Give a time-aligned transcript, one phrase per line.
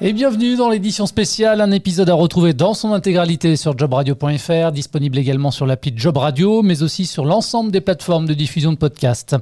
[0.00, 5.16] Et bienvenue dans l'édition spéciale, un épisode à retrouver dans son intégralité sur jobradio.fr, disponible
[5.18, 9.36] également sur l'appli Job Radio, mais aussi sur l'ensemble des plateformes de diffusion de podcasts.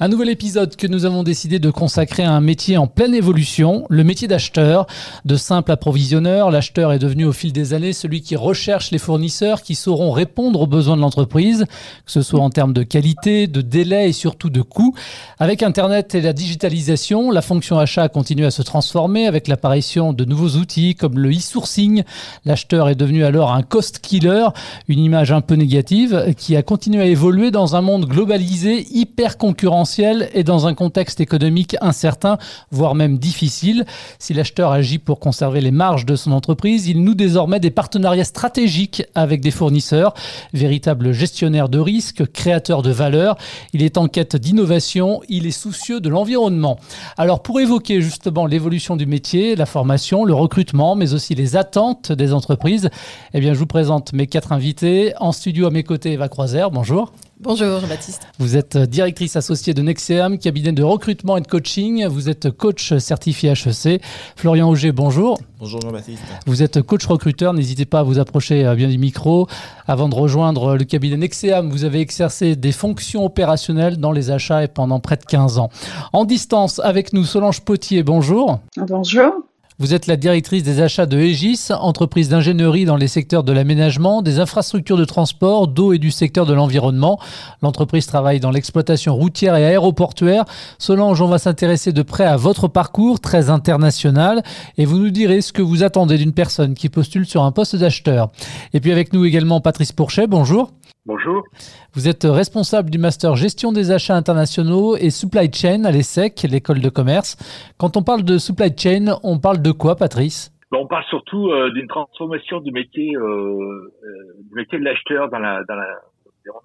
[0.00, 3.86] Un nouvel épisode que nous avons décidé de consacrer à un métier en pleine évolution,
[3.88, 4.86] le métier d'acheteur.
[5.24, 9.62] De simple approvisionneur, l'acheteur est devenu au fil des années celui qui recherche les fournisseurs
[9.62, 11.64] qui sauront répondre aux besoins de l'entreprise,
[12.04, 14.94] que ce soit en termes de qualité, de délai et surtout de coût.
[15.38, 20.24] Avec Internet et la digitalisation, la fonction achat continue à se transformer avec l'apparition de
[20.24, 22.02] nouveaux outils comme le e-sourcing.
[22.44, 24.48] L'acheteur est devenu alors un cost killer,
[24.88, 29.38] une image un peu négative qui a continué à évoluer dans un monde globalisé, hyper
[29.38, 32.38] concurrentiel et dans un contexte économique incertain,
[32.72, 33.84] voire même difficile.
[34.18, 38.24] Si l'acheteur agit pour conserver les marges de son entreprise, il noue désormais des partenariats
[38.24, 40.12] stratégiques avec des fournisseurs,
[40.52, 43.36] véritable gestionnaire de risques, créateur de valeur.
[43.72, 46.80] Il est en quête d'innovation, il est soucieux de l'environnement.
[47.16, 52.10] Alors pour évoquer justement l'évolution du métier, la formation le recrutement, mais aussi les attentes
[52.12, 52.90] des entreprises.
[53.32, 55.12] Eh bien, je vous présente mes quatre invités.
[55.18, 57.12] En studio à mes côtés, Eva Croiser, bonjour.
[57.40, 58.26] Bonjour Jean-Baptiste.
[58.38, 62.06] Vous êtes directrice associée de Nexeam, cabinet de recrutement et de coaching.
[62.06, 64.00] Vous êtes coach certifié HEC.
[64.36, 65.38] Florian Auger, bonjour.
[65.58, 66.22] Bonjour Jean-Baptiste.
[66.46, 67.52] Vous êtes coach recruteur.
[67.52, 69.48] N'hésitez pas à vous approcher euh, bien du micro.
[69.86, 74.62] Avant de rejoindre le cabinet Nexeam, vous avez exercé des fonctions opérationnelles dans les achats
[74.62, 75.70] et pendant près de 15 ans.
[76.12, 78.60] En distance, avec nous, Solange Potier, bonjour.
[78.76, 79.32] Bonjour.
[79.80, 84.22] Vous êtes la directrice des achats de Aegis, entreprise d'ingénierie dans les secteurs de l'aménagement,
[84.22, 87.18] des infrastructures de transport, d'eau et du secteur de l'environnement.
[87.60, 90.44] L'entreprise travaille dans l'exploitation routière et aéroportuaire.
[90.78, 94.44] Solange, on va s'intéresser de près à votre parcours très international
[94.78, 97.74] et vous nous direz ce que vous attendez d'une personne qui postule sur un poste
[97.74, 98.30] d'acheteur.
[98.74, 100.70] Et puis avec nous également Patrice Pourchet, bonjour.
[101.06, 101.44] Bonjour.
[101.92, 106.80] Vous êtes responsable du master gestion des achats internationaux et supply chain à l'ESSEC, l'école
[106.80, 107.36] de commerce.
[107.78, 110.50] Quand on parle de supply chain, on parle de quoi, Patrice?
[110.72, 115.40] On parle surtout euh, d'une transformation du métier, euh, euh, du métier de l'acheteur dans
[115.40, 115.88] la, dans la,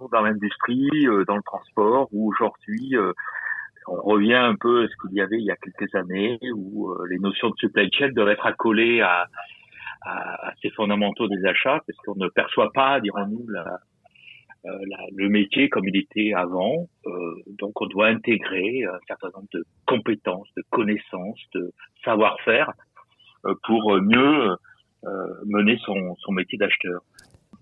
[0.10, 0.90] dans l'industrie,
[1.28, 2.96] dans le transport, où aujourd'hui
[3.88, 6.94] on revient un peu à ce qu'il y avait il y a quelques années, où
[7.10, 9.28] les notions de supply chain doivent être accolées à,
[10.04, 13.80] à, à ces fondamentaux des achats, parce qu'on ne perçoit pas, dirons-nous, la,
[14.66, 14.78] euh,
[15.16, 16.88] le métier comme il était avant.
[17.06, 17.12] Euh,
[17.60, 21.72] donc on doit intégrer un certain nombre de compétences, de connaissances, de
[22.04, 22.72] savoir-faire
[23.46, 24.56] euh, pour mieux
[25.46, 27.00] mener son, son métier d'acheteur.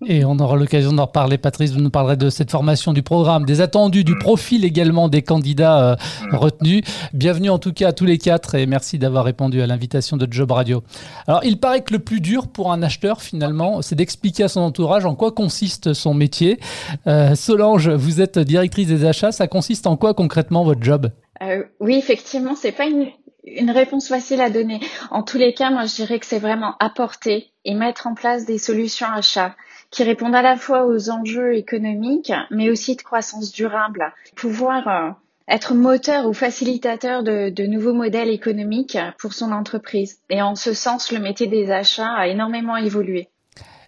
[0.06, 1.72] Et on aura l'occasion d'en reparler, Patrice.
[1.72, 5.92] Vous nous parlerez de cette formation, du programme, des attendus, du profil également des candidats
[5.92, 5.96] euh,
[6.30, 6.36] mm.
[6.36, 6.82] retenus.
[7.12, 10.28] Bienvenue en tout cas à tous les quatre et merci d'avoir répondu à l'invitation de
[10.30, 10.84] Job Radio.
[11.26, 14.60] Alors, il paraît que le plus dur pour un acheteur, finalement, c'est d'expliquer à son
[14.60, 16.60] entourage en quoi consiste son métier.
[17.08, 19.32] Euh, Solange, vous êtes directrice des achats.
[19.32, 21.10] Ça consiste en quoi concrètement votre job?
[21.42, 23.08] Euh, Oui, effectivement, c'est pas une,
[23.44, 24.78] une réponse facile à donner.
[25.10, 28.46] En tous les cas, moi, je dirais que c'est vraiment apporter et mettre en place
[28.46, 29.56] des solutions achats
[29.90, 34.12] qui répondent à la fois aux enjeux économiques, mais aussi de croissance durable.
[34.36, 35.10] Pouvoir euh,
[35.48, 40.18] être moteur ou facilitateur de, nouveaux modèles économiques pour son entreprise.
[40.30, 43.28] Et en ce sens, le métier des achats a énormément évolué.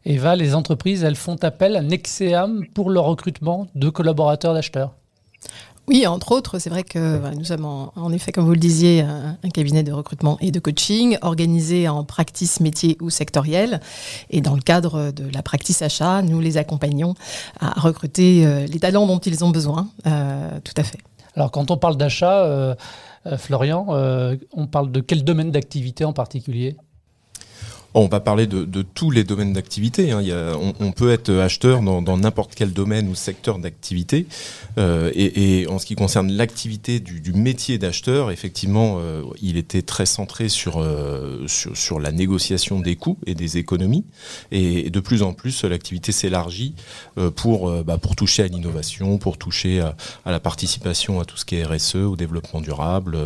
[0.06, 4.94] Eva, les entreprises, elles font appel à Nexeam pour le recrutement de collaborateurs d'acheteurs.
[5.90, 9.36] Oui, entre autres, c'est vrai que nous sommes en, effet, comme vous le disiez, un,
[9.52, 13.80] cabinet de recrutement et de coaching organisé en practice métier ou sectoriel.
[14.30, 17.14] Et dans le cadre de la practice achat, nous les accompagnons
[17.58, 19.88] à recruter euh, les talents dont ils ont besoin.
[20.06, 21.00] Euh, tout à fait.
[21.34, 22.76] Alors, quand on parle d'achat, euh,
[23.36, 23.86] Florian,
[24.52, 26.76] on parle de quel domaine d'activité en particulier?
[27.94, 30.12] On va parler de, tous les domaines d'activité.
[30.12, 30.22] Hein.
[30.80, 34.26] On, peut être acheteur dans n'importe quel domaine ou secteur d'activité.
[34.78, 40.06] Euh, et, en ce qui concerne l'activité du, métier d'acheteur, effectivement, euh, il était très
[40.06, 40.46] centré
[40.76, 44.04] euh, sur, la négociation des coûts et des économies.
[44.52, 46.74] Et, de plus en plus, l'activité s'élargit
[47.36, 51.56] pour, bah, pour toucher à l'innovation, pour toucher à, la participation à tout ce qui
[51.56, 53.18] est RSE, au développement durable,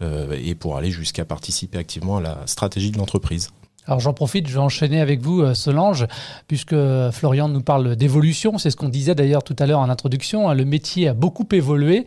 [0.00, 3.50] et pour aller jusqu'à participer activement à la stratégie de l'entreprise.
[3.86, 6.06] Alors j'en profite, je vais enchaîner avec vous, euh, Solange,
[6.48, 6.76] puisque
[7.12, 8.58] Florian nous parle d'évolution.
[8.58, 10.48] C'est ce qu'on disait d'ailleurs tout à l'heure en introduction.
[10.48, 10.54] Hein.
[10.54, 12.06] le métier a beaucoup évolué.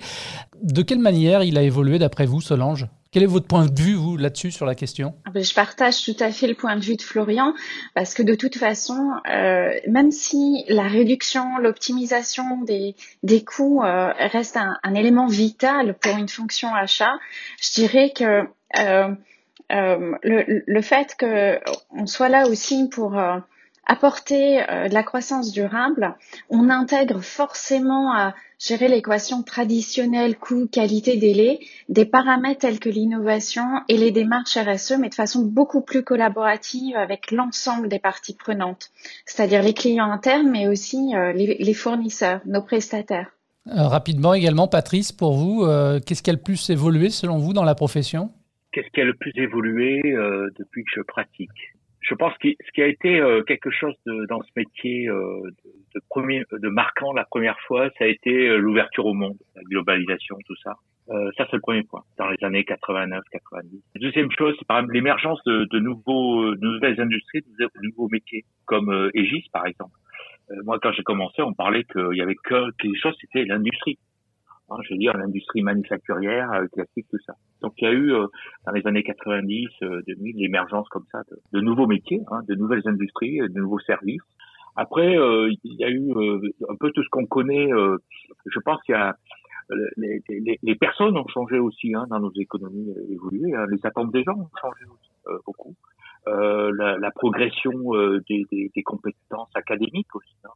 [0.63, 2.87] De quelle manière il a évolué d'après vous, Solange?
[3.11, 5.15] Quel est votre point de vue, vous, là-dessus, sur la question?
[5.25, 7.53] Ah ben, Je partage tout à fait le point de vue de Florian,
[7.95, 14.11] parce que de toute façon, euh, même si la réduction, l'optimisation des, des coûts euh,
[14.31, 17.13] reste un, élément vital pour une fonction achat,
[17.61, 18.43] je dirais que
[19.69, 23.37] le, le, fait qu'on soit là aussi pour euh,
[23.85, 26.15] apporter de la croissance durable,
[26.49, 33.65] on intègre forcément à gérer l'équation traditionnelle coût, qualité, délai, des paramètres tels que l'innovation
[33.87, 38.89] et les démarches RSE, mais de façon beaucoup plus collaborative avec l'ensemble des parties prenantes,
[39.25, 43.31] c'est-à-dire les clients internes, mais aussi les fournisseurs, nos prestataires.
[43.75, 47.53] Euh, rapidement également, Patrice, pour vous, euh, qu'est-ce qui a le plus évolué selon vous
[47.53, 48.31] dans la profession?
[48.77, 51.49] Qu'est-ce qui a le plus évolué euh, depuis que je pratique?
[51.99, 56.43] Je pense que ce qui a été quelque chose de, dans ce métier de, premier,
[56.51, 60.75] de marquant la première fois, ça a été l'ouverture au monde, la globalisation, tout ça.
[61.07, 63.83] ça, c'est le premier point, dans les années 89, 90.
[63.95, 68.09] La deuxième chose, c'est par exemple l'émergence de, de, nouveaux, de nouvelles industries, de nouveaux
[68.09, 69.97] métiers, comme Aegis, par exemple.
[70.51, 73.97] Euh, moi, quand j'ai commencé, on parlait qu'il y avait que quelque chose, c'était l'industrie.
[74.69, 77.33] Hein, je veux dire l'industrie manufacturière, euh, classique, tout ça.
[77.61, 78.27] Donc il y a eu euh,
[78.65, 79.67] dans les années 90,
[80.05, 81.21] 2000, l'émergence comme ça
[81.53, 84.21] de, nouveaux métiers, hein, de nouvelles industries, de nouveaux services.
[84.75, 86.11] Après, il y a eu
[86.69, 87.67] un peu tout ce qu'on connaît.
[88.45, 89.15] je pense qu'il y a
[89.97, 93.55] les, les, les, personnes ont changé aussi hein, dans nos économies évoluées.
[93.55, 93.65] Hein.
[93.71, 95.75] Les attentes des gens ont changé aussi beaucoup.
[96.27, 100.35] Euh, la, la, progression euh, des, des, des, compétences académiques aussi.
[100.43, 100.49] Hein.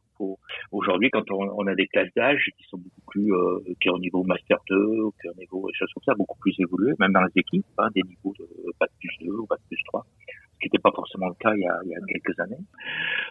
[0.70, 3.98] Aujourd'hui, quand on, on, a des classes d'âge qui sont beaucoup plus, euh, qui au
[3.98, 7.22] niveau master 2, ou qui au niveau choses comme ça, beaucoup plus évoluées, même dans
[7.22, 8.46] les équipes, hein, des niveaux de
[8.78, 10.04] bac plus 2 ou bac plus 3
[10.52, 12.62] ce qui n'était pas forcément le cas il y a, il y a quelques années.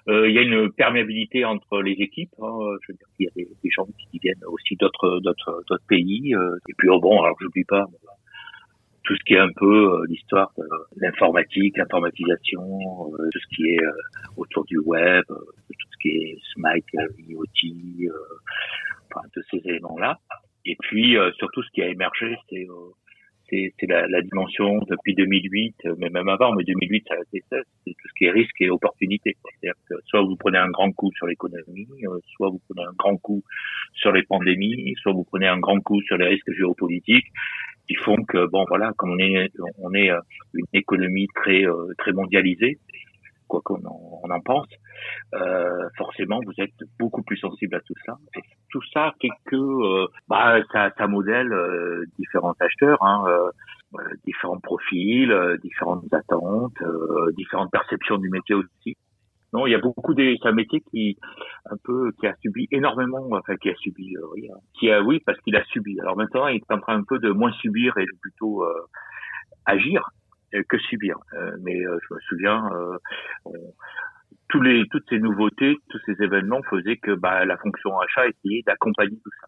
[0.09, 2.33] Euh, il y a une perméabilité entre les équipes.
[2.41, 5.63] Hein, je veux dire qu'il y a des, des, gens qui viennent aussi d'autres d'autres
[5.69, 6.35] d'autres pays.
[6.35, 7.85] Euh, et puis oh bon, alors j'oublie pas
[9.03, 10.63] tout ce qui est un peu euh, l'histoire de
[10.97, 13.91] l'informatique, l'informatisation, euh, tout ce qui est euh,
[14.37, 16.85] autour du web, tout ce qui est SMIC,
[17.29, 18.11] IoT,
[19.09, 20.17] enfin de ces éléments-là.
[20.65, 22.67] Et puis surtout ce qui a émergé, c'est
[23.51, 27.57] c'est la, la, dimension depuis 2008, mais même avant, mais 2008 ça a été ça,
[27.83, 29.35] c'est tout ce qui est risque et opportunité.
[29.43, 31.85] C'est-à-dire que soit vous prenez un grand coup sur l'économie,
[32.35, 33.43] soit vous prenez un grand coup
[33.93, 37.27] sur les pandémies, soit vous prenez un grand coup sur les risques géopolitiques,
[37.91, 40.19] qui font que bon voilà, comme on est on est euh,
[40.53, 42.79] une économie très euh, très mondialisée,
[43.47, 44.67] quoi qu'on en, pense,
[45.33, 48.17] euh, forcément vous êtes beaucoup plus sensible à tout ça.
[48.69, 51.53] Tout ça fait que bah ça, ça modèle
[52.17, 53.03] différents acheteurs.
[53.03, 53.25] Hein,
[54.25, 56.81] différents profils, différentes attentes,
[57.35, 58.95] différentes perceptions du métier aussi.
[59.53, 61.17] Non, il y a beaucoup de, c'est un métier qui,
[61.69, 64.57] un peu, qui a subi énormément, enfin, qui a subi, euh, oui, hein.
[64.79, 65.99] qui a, oui, parce qu'il a subi.
[65.99, 68.87] Alors maintenant, il est en train un peu de moins subir et plutôt euh,
[69.65, 70.09] agir
[70.53, 71.17] euh, que subir.
[71.63, 72.69] mais je me souviens,
[74.51, 78.61] tous les, toutes ces nouveautés, tous ces événements faisaient que bah, la fonction achat essayait
[78.67, 79.47] d'accompagner tout ça.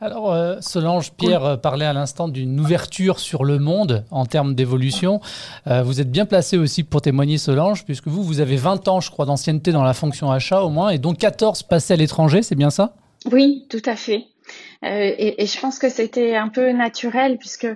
[0.00, 4.54] Alors, euh, Solange, Pierre euh, parlait à l'instant d'une ouverture sur le monde en termes
[4.54, 5.20] d'évolution.
[5.66, 9.00] Euh, vous êtes bien placé aussi pour témoigner, Solange, puisque vous, vous avez 20 ans,
[9.00, 12.42] je crois, d'ancienneté dans la fonction achat au moins, et donc 14 passés à l'étranger,
[12.42, 12.94] c'est bien ça?
[13.30, 14.24] Oui, tout à fait.
[14.84, 17.68] Et, et, je pense que c'était un peu naturel, puisque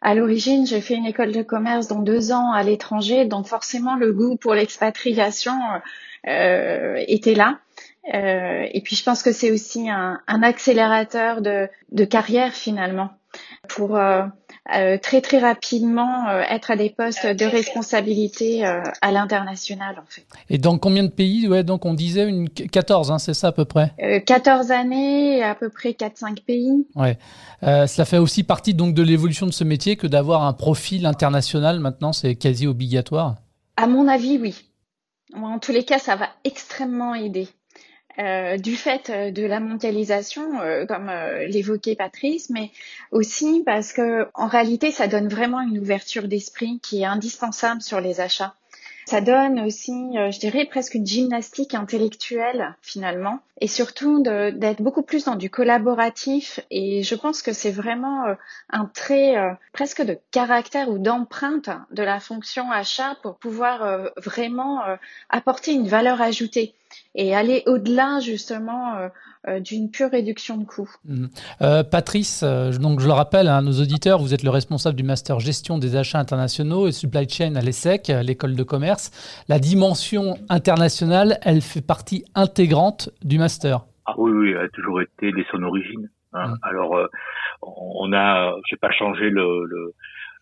[0.00, 3.96] à l'origine, j'ai fait une école de commerce dans deux ans à l'étranger, donc forcément
[3.96, 5.52] le goût pour l'expatriation
[6.26, 7.58] était là.
[8.12, 13.08] Euh, et puis je pense que c'est aussi un, un accélérateur de, de, carrière finalement
[13.66, 14.24] pour euh,
[14.76, 20.04] euh, très très rapidement euh, être à des postes de responsabilité euh, à l'international en
[20.06, 20.26] fait.
[20.50, 23.52] Et dans combien de pays Ouais, donc on disait une 14, hein, c'est ça à
[23.52, 23.94] peu près?
[24.26, 26.86] 14 années, à peu près 4-5 pays.
[26.96, 27.16] Ouais,
[27.62, 31.80] cela fait aussi partie donc de l'évolution de ce métier que d'avoir un profil international.
[31.80, 33.36] Maintenant, c'est quasi obligatoire?
[33.78, 34.54] À mon avis, oui.
[35.32, 37.48] En tous les cas, ça va extrêmement aider.
[38.20, 41.10] Euh, du fait euh, de la mondialisation, euh, comme
[41.48, 42.70] l'évoquait Patrice, mais
[43.10, 48.00] aussi parce que en réalité, ça donne vraiment une ouverture d'esprit qui est indispensable sur
[48.00, 48.54] les achats.
[49.06, 55.24] Ça donne aussi, je dirais, presque une gymnastique intellectuelle finalement, et surtout d'être beaucoup plus
[55.24, 56.60] dans du collaboratif.
[56.70, 58.24] Et je pense que c'est vraiment
[58.70, 59.36] un trait
[59.72, 64.80] presque de caractère ou d'empreinte de la fonction achat pour pouvoir vraiment
[65.28, 66.74] apporter une valeur ajoutée
[67.14, 69.08] et aller au-delà justement euh, euh,
[69.60, 70.90] d'une pure réduction de coûts.
[71.04, 71.28] Mhm.
[71.62, 75.40] Euh, Patrice, donc je le rappelle à nos auditeurs, vous êtes le responsable du master
[75.40, 79.10] gestion des achats internationaux et supply chain à l'ESSEC, l'école de commerce.
[79.48, 83.84] La dimension internationale, elle fait partie intégrante du master.
[84.06, 86.10] Ah oui, oui, elle a toujours été dès son origine.
[86.32, 86.48] Hein.
[86.48, 86.58] Mhm.
[86.62, 87.08] Alors,
[87.62, 89.94] on a, j'ai pas changé le, le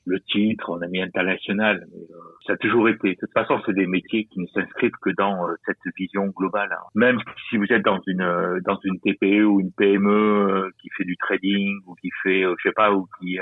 [0.04, 1.86] le titre, on a mis international.
[1.92, 3.10] Mais, euh, ça a toujours été.
[3.10, 6.70] De toute façon, c'est des métiers qui ne s'inscrivent que dans euh, cette vision globale.
[6.72, 6.84] Hein.
[6.94, 7.18] Même
[7.48, 11.16] si vous êtes dans une euh, dans une TPE ou une PME qui fait du
[11.16, 13.38] trading ou qui fait, je sais pas, ou qui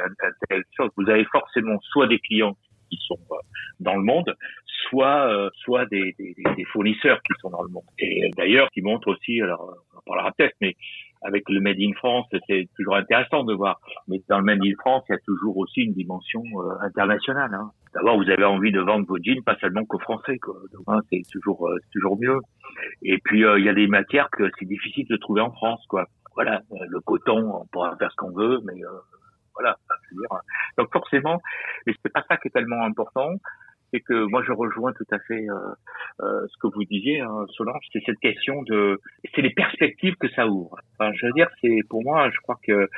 [0.48, 2.56] telle chose, vous avez forcément soit des clients
[2.90, 3.18] qui sont
[3.78, 4.34] dans le monde,
[4.88, 7.84] soit soit des, des, des, fournisseurs qui sont dans le monde.
[7.98, 10.74] Et d'ailleurs, qui montrent aussi, alors on en parlera peut-être, mais
[11.22, 13.80] avec le Made in France, c'est toujours intéressant de voir.
[14.08, 17.52] Mais dans le Made in France, il y a toujours aussi une dimension euh, internationale.
[17.54, 17.70] Hein.
[17.94, 20.56] D'abord, vous avez envie de vendre vos jeans pas seulement qu'aux Français, quoi.
[20.86, 22.38] Hein, c'est toujours euh, toujours mieux.
[23.02, 25.84] Et puis euh, il y a des matières que c'est difficile de trouver en France,
[25.88, 26.06] quoi.
[26.34, 28.80] Voilà, le coton, on pourra faire ce qu'on veut, mais
[29.54, 29.76] voilà.
[30.78, 31.42] Donc forcément,
[31.86, 33.32] et c'est pas ça qui est tellement important
[33.90, 35.54] c'est que moi je rejoins tout à fait euh,
[36.22, 39.00] euh, ce que vous disiez, hein, Solange, c'est cette question de,
[39.34, 40.76] c'est les perspectives que ça ouvre.
[40.98, 42.88] Enfin, je veux dire, c'est pour moi, je crois que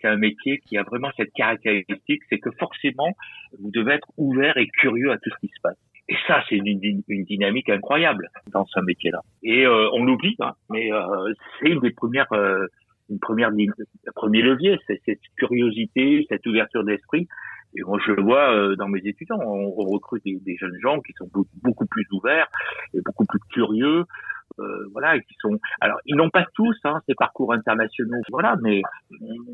[0.00, 3.12] c'est un métier qui a vraiment cette caractéristique, c'est que forcément
[3.58, 5.78] vous devez être ouvert et curieux à tout ce qui se passe.
[6.08, 9.20] Et ça, c'est une, dynamique incroyable dans ce métier-là.
[9.42, 12.66] Et euh, on l'oublie, hein, mais euh, c'est une des premières, euh,
[13.08, 17.28] une première, un premier levier, c'est cette curiosité, cette ouverture d'esprit
[17.74, 19.38] et moi, je le vois euh, dans mes étudiants.
[19.40, 21.28] On, recrute des, jeunes gens qui sont
[21.62, 22.48] beaucoup plus ouverts
[22.94, 24.04] et beaucoup plus curieux.
[24.58, 25.58] Euh, voilà, et qui sont.
[25.80, 28.56] Alors, ils n'ont pas tous hein, ces parcours internationaux, voilà.
[28.60, 28.82] Mais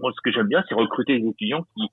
[0.01, 1.89] moi, ce que j'aime bien, c'est recruter des étudiants qui,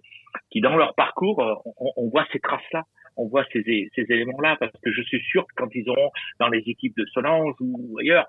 [0.49, 2.83] qui dans leur parcours, euh, on, on voit ces traces-là
[3.17, 3.63] on voit ces,
[3.95, 7.05] ces éléments-là parce que je suis sûr que quand ils auront dans les équipes de
[7.13, 8.25] Solange ou ailleurs,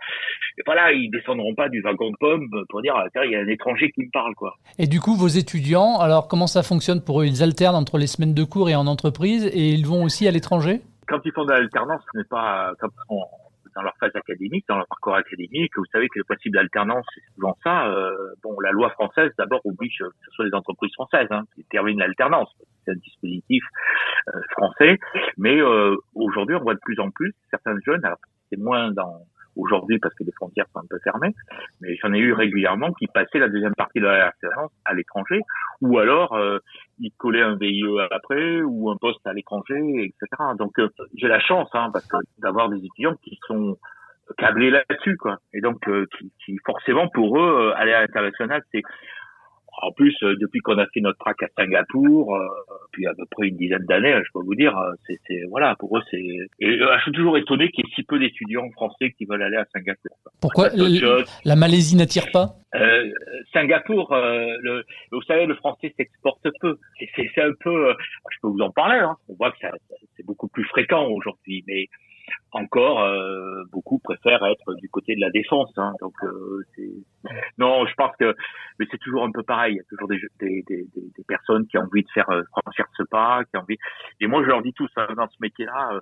[0.65, 3.91] voilà, ils descendront pas du wagon de pommes pour dire il y a un étranger
[3.93, 4.55] qui me parle quoi.
[4.79, 7.27] Et du coup, vos étudiants, alors comment ça fonctionne pour eux?
[7.27, 10.31] Ils alternent entre les semaines de cours et en entreprise et ils vont aussi à
[10.31, 10.81] l'étranger?
[11.09, 12.91] Quand ils font de l'alternance, ce n'est pas comme
[13.77, 15.71] dans leur phase académique, dans leur parcours académique.
[15.77, 17.89] Vous savez que le principe d'alternance, c'est souvent ça.
[17.89, 21.65] Euh, bon, la loi française, d'abord, oblige que ce soit les entreprises françaises hein, qui
[21.65, 22.51] terminent l'alternance.
[22.85, 23.63] C'est un dispositif
[24.29, 24.99] euh, français.
[25.37, 28.19] Mais euh, aujourd'hui, on voit de plus en plus certains jeunes, alors
[28.51, 29.21] c'est moins dans
[29.57, 31.35] aujourd'hui parce que les frontières sont un peu fermées,
[31.81, 35.41] mais j'en ai eu régulièrement qui passaient la deuxième partie de leur expérience à l'étranger,
[35.81, 36.59] ou alors euh,
[36.99, 40.43] ils collaient un VIE après ou un poste à l'étranger, etc.
[40.59, 43.77] Donc euh, j'ai la chance hein, parce que d'avoir des étudiants qui sont
[44.39, 45.37] câblés là-dessus, quoi.
[45.53, 48.83] Et donc euh, qui, qui, forcément pour eux aller à l'international, c'est
[49.83, 52.47] en plus, euh, depuis qu'on a fait notre track à Singapour, euh,
[52.93, 55.97] puis à peu près une dizaine d'années, je peux vous dire, euh, c'est voilà, pour
[55.97, 56.19] eux c'est.
[56.19, 59.57] Et je suis toujours étonné qu'il y ait si peu d'étudiants français qui veulent aller
[59.57, 60.17] à Singapour.
[60.41, 60.69] Pourquoi
[61.45, 62.57] la Malaisie n'attire pas?
[62.75, 63.11] Euh,
[63.53, 66.79] Singapour, le, vous savez, le français s'exporte peu.
[66.99, 67.95] C'est un peu,
[68.31, 68.99] je peux vous en parler.
[68.99, 69.17] Hein.
[69.29, 69.59] On voit que
[70.17, 71.87] c'est beaucoup plus fréquent aujourd'hui, mais
[72.53, 75.73] encore, euh, beaucoup préfèrent être du côté de la défense.
[75.77, 76.65] Hein, donc, euh,
[77.59, 78.35] non, je pense que,
[78.79, 79.75] mais c'est toujours un peu pareil.
[79.75, 82.43] Il y a toujours des, des, des, des personnes qui ont envie de faire euh,
[82.51, 83.77] franchir ce pas, qui ont envie.
[84.21, 86.01] Et moi, je leur dis tous hein, dans ce métier-là,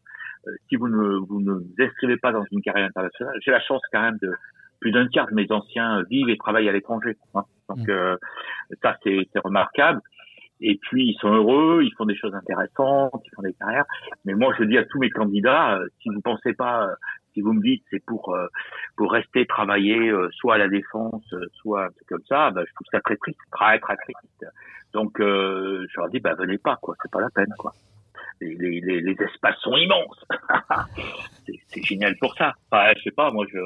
[0.69, 3.81] si vous ne vous ne vous inscrivez pas dans une carrière internationale, j'ai la chance
[3.93, 4.31] quand même de
[4.81, 7.17] plus d'un tiers de mes anciens vivent et travaillent à l'étranger.
[7.35, 7.45] Hein.
[7.69, 8.17] donc, mmh.
[8.83, 10.01] ça c'est remarquable.
[10.67, 13.85] Et puis ils sont heureux, ils font des choses intéressantes, ils font des carrières.
[14.25, 16.95] Mais moi, je dis à tous mes candidats, euh, si vous pensez pas, euh,
[17.35, 18.47] si vous me dites c'est pour euh,
[18.97, 22.87] pour rester travailler soit à la défense, soit un truc comme ça, bah, je trouve
[22.91, 24.47] ça très triste, très très triste.
[24.95, 27.73] Donc je leur dis bah venez pas quoi, c'est pas la peine quoi.
[28.41, 30.25] Les, les, les espaces sont immenses.
[31.47, 32.55] c'est génial pour ça.
[32.71, 33.59] Enfin, je sais pas, moi je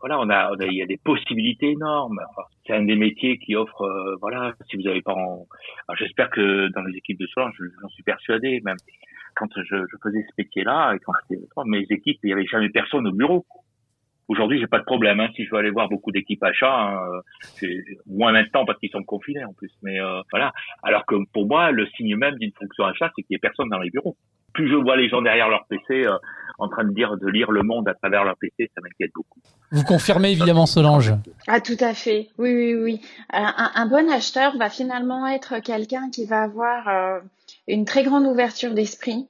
[0.00, 2.20] voilà, on a, il y a des possibilités énormes.
[2.66, 5.46] c'est un des métiers qui offre, euh, voilà, si vous n'avez pas en,
[5.98, 7.50] j'espère que dans les équipes de soins,
[7.82, 8.76] j'en suis persuadé, même
[9.36, 13.12] quand je, faisais ce métier-là, et quand mes équipes, il n'y avait jamais personne au
[13.12, 13.46] bureau.
[14.30, 15.18] Aujourd'hui, j'ai pas de problème.
[15.18, 17.20] Hein, si je veux aller voir beaucoup d'équipes achats, hein,
[18.06, 19.72] moins maintenant parce qu'ils sont confinés en plus.
[19.82, 20.52] Mais euh, voilà.
[20.84, 23.68] Alors que pour moi, le signe même d'une fonction achat, c'est qu'il y ait personne
[23.68, 24.16] dans les bureaux.
[24.54, 26.16] Plus je vois les gens derrière leur PC euh,
[26.60, 29.40] en train de dire de lire le monde à travers leur PC, ça m'inquiète beaucoup.
[29.72, 31.14] Vous confirmez évidemment Solange.
[31.46, 32.28] Ah tout à fait.
[32.38, 33.00] Oui oui oui.
[33.32, 37.20] Un, un bon acheteur va finalement être quelqu'un qui va avoir euh,
[37.68, 39.28] une très grande ouverture d'esprit,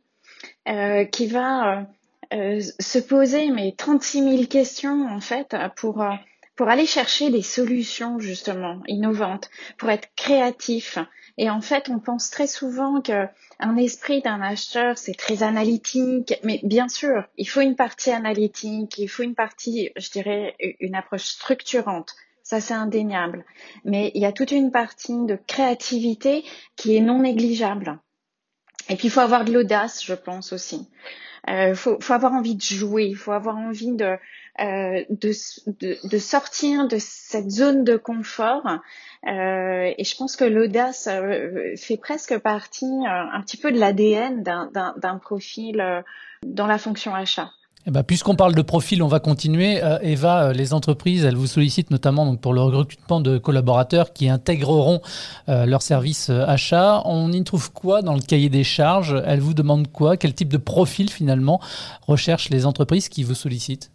[1.13, 1.87] qui va
[2.33, 6.13] euh, se poser mais 36 000 questions en fait pour euh,
[6.55, 10.99] pour aller chercher des solutions justement innovantes, pour être créatif.
[11.41, 13.27] Et en fait, on pense très souvent que
[13.61, 18.99] un esprit d'un acheteur c'est très analytique, mais bien sûr, il faut une partie analytique,
[18.99, 22.15] il faut une partie, je dirais, une approche structurante.
[22.43, 23.47] Ça, c'est indéniable.
[23.87, 26.45] Mais il y a toute une partie de créativité
[26.77, 27.99] qui est non négligeable.
[28.91, 30.91] Et puis, il faut avoir de l'audace, je pense aussi.
[31.49, 34.19] Il euh, faut, faut, avoir envie de jouer, il faut avoir envie de,
[34.61, 38.67] euh, de, sortir de cette zone de confort.
[39.27, 44.43] Euh, et je pense que l'audace euh, fait presque partie un petit peu de l'ADN
[44.43, 45.83] d'un profil
[46.47, 47.51] dans la fonction achat.
[47.87, 49.81] Eh ben, Puisqu'on parle de profil, on va continuer.
[50.03, 55.01] Eva, les entreprises, elles vous sollicitent notamment pour le recrutement de collaborateurs qui intégreront
[55.49, 57.01] euh, leur service achat.
[57.07, 59.17] On y trouve quoi dans le cahier des charges?
[59.25, 60.19] Elles vous demandent quoi?
[60.19, 61.61] Quel type de profil finalement
[62.07, 63.91] recherchent les entreprises qui vous sollicitent?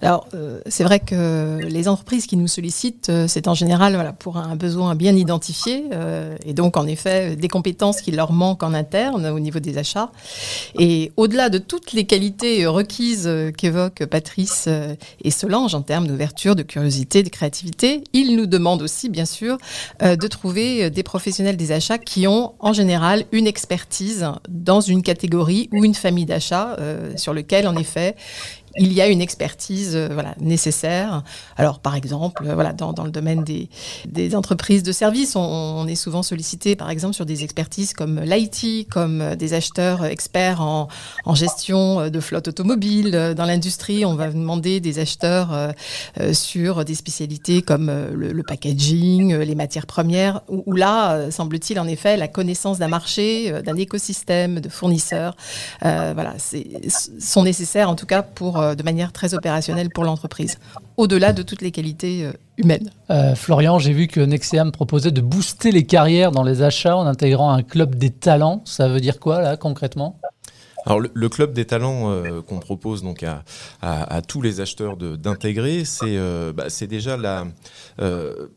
[0.00, 4.36] Alors, euh, c'est vrai que les entreprises qui nous sollicitent, euh, c'est en général pour
[4.36, 8.74] un besoin bien identifié, euh, et donc en effet des compétences qui leur manquent en
[8.74, 10.10] interne au niveau des achats.
[10.78, 14.68] Et au-delà de toutes les qualités requises qu'évoquent Patrice
[15.24, 19.58] et Solange en termes d'ouverture, de curiosité, de créativité, ils nous demandent aussi, bien sûr,
[20.00, 25.68] de trouver des professionnels des achats qui ont en général une expertise dans une catégorie
[25.72, 26.76] ou une famille d'achats
[27.16, 28.14] sur lequel, en effet,
[28.78, 30.08] il y a une expertise euh,
[30.40, 31.22] nécessaire.
[31.56, 36.22] Alors, par exemple, euh, voilà, dans, le domaine des, entreprises de services, on, est souvent
[36.22, 40.88] sollicité, par exemple, sur des expertises comme l'IT, comme euh, des acheteurs experts en,
[41.24, 43.34] en, gestion de flotte automobile.
[43.36, 45.72] Dans l'industrie, on va demander des acheteurs
[46.32, 52.26] sur des spécialités comme le, packaging, les matières premières, où, là, semble-t-il, en effet, la
[52.26, 55.36] connaissance d'un marché, d'un écosystème, de fournisseurs,
[55.82, 56.34] voilà,
[57.20, 60.58] sont nécessaires, en tout cas, pour euh, de manière très opérationnelle pour l'entreprise,
[60.96, 62.90] au-delà de toutes les qualités euh, humaines.
[63.10, 67.06] Euh, Florian, j'ai vu que Nexeam proposait de booster les carrières dans les achats en
[67.06, 68.62] intégrant un club des talents.
[68.64, 70.18] Ça veut dire quoi là concrètement?
[70.88, 72.10] Alors le, club des talents
[72.46, 76.16] qu'on propose donc à, tous les acheteurs d'intégrer, c'est
[76.54, 77.46] bah, déjà la,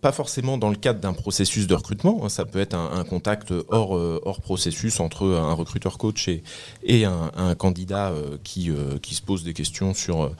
[0.02, 3.54] pas forcément dans le cadre d'un processus de recrutement, hein, ça peut être un, contact
[3.68, 6.42] hors, hors processus entre un recruteur coach et,
[6.84, 8.72] et un, candidat qui,
[9.02, 10.32] qui se pose des questions sur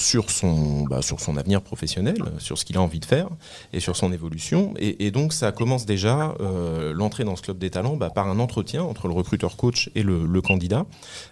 [0.00, 3.28] sur son, bah, sur son avenir professionnel, sur ce qu'il a envie de faire
[3.72, 4.72] et sur son évolution.
[4.78, 8.38] Et, donc ça commence déjà euh, l'entrée dans ce club des talents bah, par un
[8.38, 10.86] entretien entre le recruteur coach et le, candidat.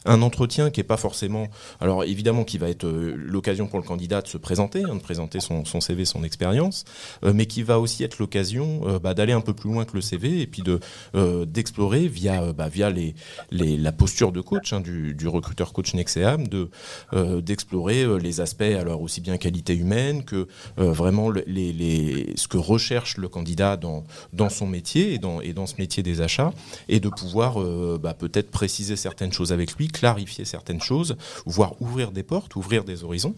[0.08, 1.48] Un entretien qui n'est pas forcément,
[1.80, 5.00] alors évidemment qui va être euh, l'occasion pour le candidat de se présenter, hein, de
[5.00, 6.84] présenter son, CV, son expérience,
[7.24, 10.00] euh, mais qui va aussi être l'occasion bah, d'aller un peu plus loin que le
[10.00, 10.80] CV et puis de
[11.44, 13.14] d'explorer via via les,
[13.50, 16.70] la posture de coach hein, du, recruteur coach Nexeam, de
[17.40, 20.48] d'explorer les aspects alors aussi bien qualité humaine que
[20.78, 25.52] euh, vraiment les, ce que recherche le candidat dans, dans son métier et dans, et
[25.52, 26.52] dans ce métier des achats,
[26.88, 31.81] et de pouvoir euh, bah, peut-être préciser certaines choses avec lui, clarifier certaines choses, voire
[31.81, 33.35] ouvrir des portes, ouvrir des horizons.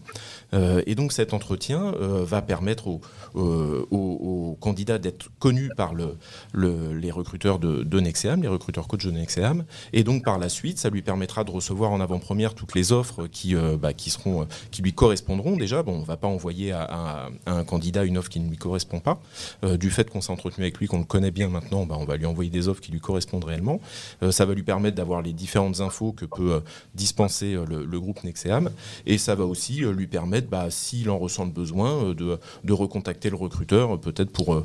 [0.53, 3.01] Euh, et donc cet entretien va permettre aux,
[3.33, 6.17] aux, candidats d'être connus par le,
[6.53, 10.77] les recruteurs de, de Nexeam, les recruteurs coach de Nexeam, et donc par la suite,
[10.77, 14.93] ça lui permettra de recevoir en avant-première toutes les offres qui, bah, seront, qui lui
[14.93, 15.83] correspondront déjà.
[15.83, 18.99] Bon, on ne va pas envoyer à, un candidat une offre qui ne lui correspond
[18.99, 19.21] pas.
[19.63, 22.05] Euh, du fait qu'on s'est entretenu avec lui, qu'on le connaît bien maintenant, bah, on
[22.05, 23.79] va lui envoyer des offres qui lui correspondent réellement.
[24.23, 26.63] Euh, ça va lui permettre d'avoir les différentes infos que peut euh,
[26.95, 28.69] dispenser le, groupe Nexeam.
[29.05, 33.35] Et ça va aussi lui permettre, bah, s'il en ressent le besoin, de, recontacter le
[33.35, 34.63] recruteur, peut-être pour,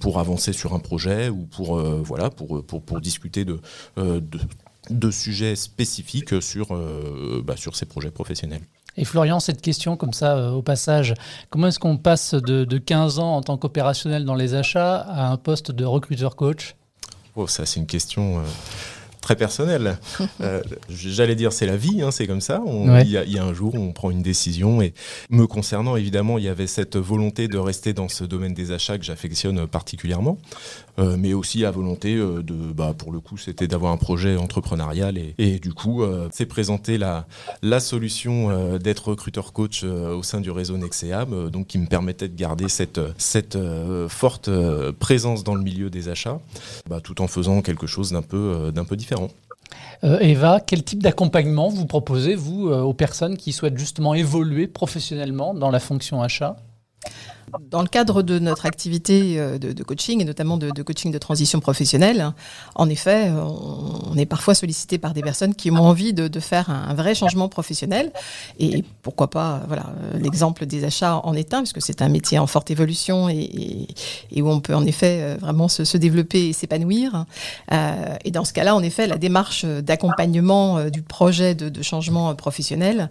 [0.00, 3.60] pour avancer sur un projet ou pour, voilà, pour, pour, pour discuter de,
[3.96, 6.78] de sujets spécifiques sur,
[7.44, 8.62] bah, sur ces projets professionnels.
[8.96, 11.14] Et Florian, cette question comme ça euh, au passage,
[11.50, 15.36] comment est-ce qu'on passe de, 15 ans en tant qu'opérationnel dans les achats à un
[15.36, 16.76] poste de recruteur coach?
[17.34, 18.38] Oh, ça c'est une question...
[18.38, 18.42] Euh,
[19.26, 19.98] très personnelle.
[20.40, 22.62] Euh, j'allais dire c'est la vie, hein, c'est comme ça.
[22.64, 24.94] Il y, y, a un jour où on prend une décision et
[25.30, 28.98] me concernant évidemment il y avait cette volonté de rester dans ce domaine des achats
[28.98, 30.38] que j'affectionne particulièrement.
[30.98, 34.36] Euh, mais aussi à volonté euh, de, bah, pour le coup, c'était d'avoir un projet
[34.36, 37.26] entrepreneurial et, et du coup, euh, c'est présenter la,
[37.62, 42.36] la solution d'être recruteur coach au sein du réseau Nexeam, donc qui me permettait de
[42.36, 43.58] garder cette, cette
[44.08, 44.50] forte
[44.98, 46.40] présence dans le milieu des achats,
[46.88, 49.15] bah, tout en faisant quelque chose d'un peu, d'un peu différent.
[50.02, 55.70] Eva, quel type d'accompagnement vous proposez, vous, aux personnes qui souhaitent justement évoluer professionnellement dans
[55.70, 56.56] la fonction achat?
[57.70, 61.60] Dans le cadre de notre activité euh, de, coaching et notamment de, coaching de transition
[61.60, 62.32] professionnelle,
[62.74, 66.94] en effet, on, est parfois sollicité par des personnes qui ont envie de, faire un,
[66.94, 68.12] vrai changement professionnel.
[68.58, 72.46] Et pourquoi pas, voilà, l'exemple des achats en est un, puisque c'est un métier en
[72.46, 73.86] forte évolution et,
[74.36, 77.24] où on peut en effet euh, vraiment se, développer et s'épanouir.
[77.72, 83.10] Euh, et dans ce cas-là, en effet, la démarche d'accompagnement du projet de, changement professionnel,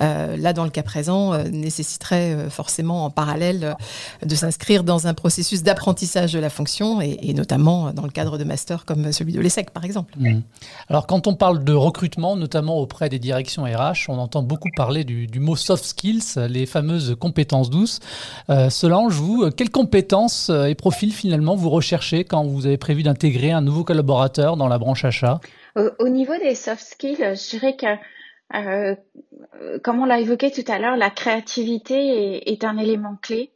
[0.00, 3.76] là, dans le cas présent, nécessiterait forcément en parallèle
[4.24, 8.44] de s'inscrire dans un processus d'apprentissage de la fonction et, notamment dans le cadre de
[8.44, 10.14] master comme celui de l'ESSEC par exemple.
[10.18, 10.40] Mmh.
[10.88, 15.04] Alors quand on parle de recrutement, notamment auprès des directions RH, on entend beaucoup parler
[15.04, 18.00] du, mot soft skills, les fameuses compétences douces.
[18.50, 23.50] Euh, Solange, vous, quelles compétences et profils finalement vous recherchez quand vous avez prévu d'intégrer
[23.50, 25.40] un nouveau collaborateur dans la branche achat?
[25.76, 27.86] Au, niveau des soft skills, je dirais que
[29.82, 33.50] comme on l'a évoqué tout à l'heure, la créativité est, un élément clé.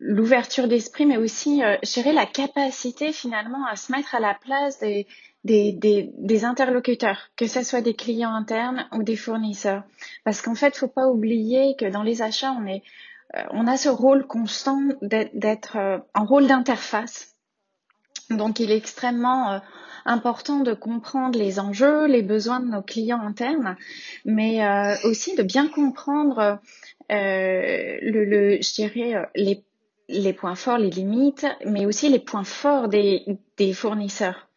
[0.00, 1.62] L'ouverture d'esprit, mais aussi,
[1.94, 4.78] dirais, la capacité finalement à se mettre à la place
[5.44, 9.82] des, interlocuteurs, que ce soit des clients internes ou des fournisseurs.
[10.24, 12.66] Parce qu'en fait, faut pas oublier que dans les achats, on
[13.36, 17.34] euh, on a ce rôle constant d'être euh, en rôle d'interface.
[18.30, 19.58] Donc, il est extrêmement euh,
[20.04, 23.76] important de comprendre les enjeux, les besoins de nos clients internes,
[24.24, 24.60] mais
[25.04, 26.58] aussi de bien comprendre
[27.12, 29.64] le, je dirais, les,
[30.08, 33.38] les points forts, les limites, mais aussi les points forts des,
[33.74, 34.48] fournisseurs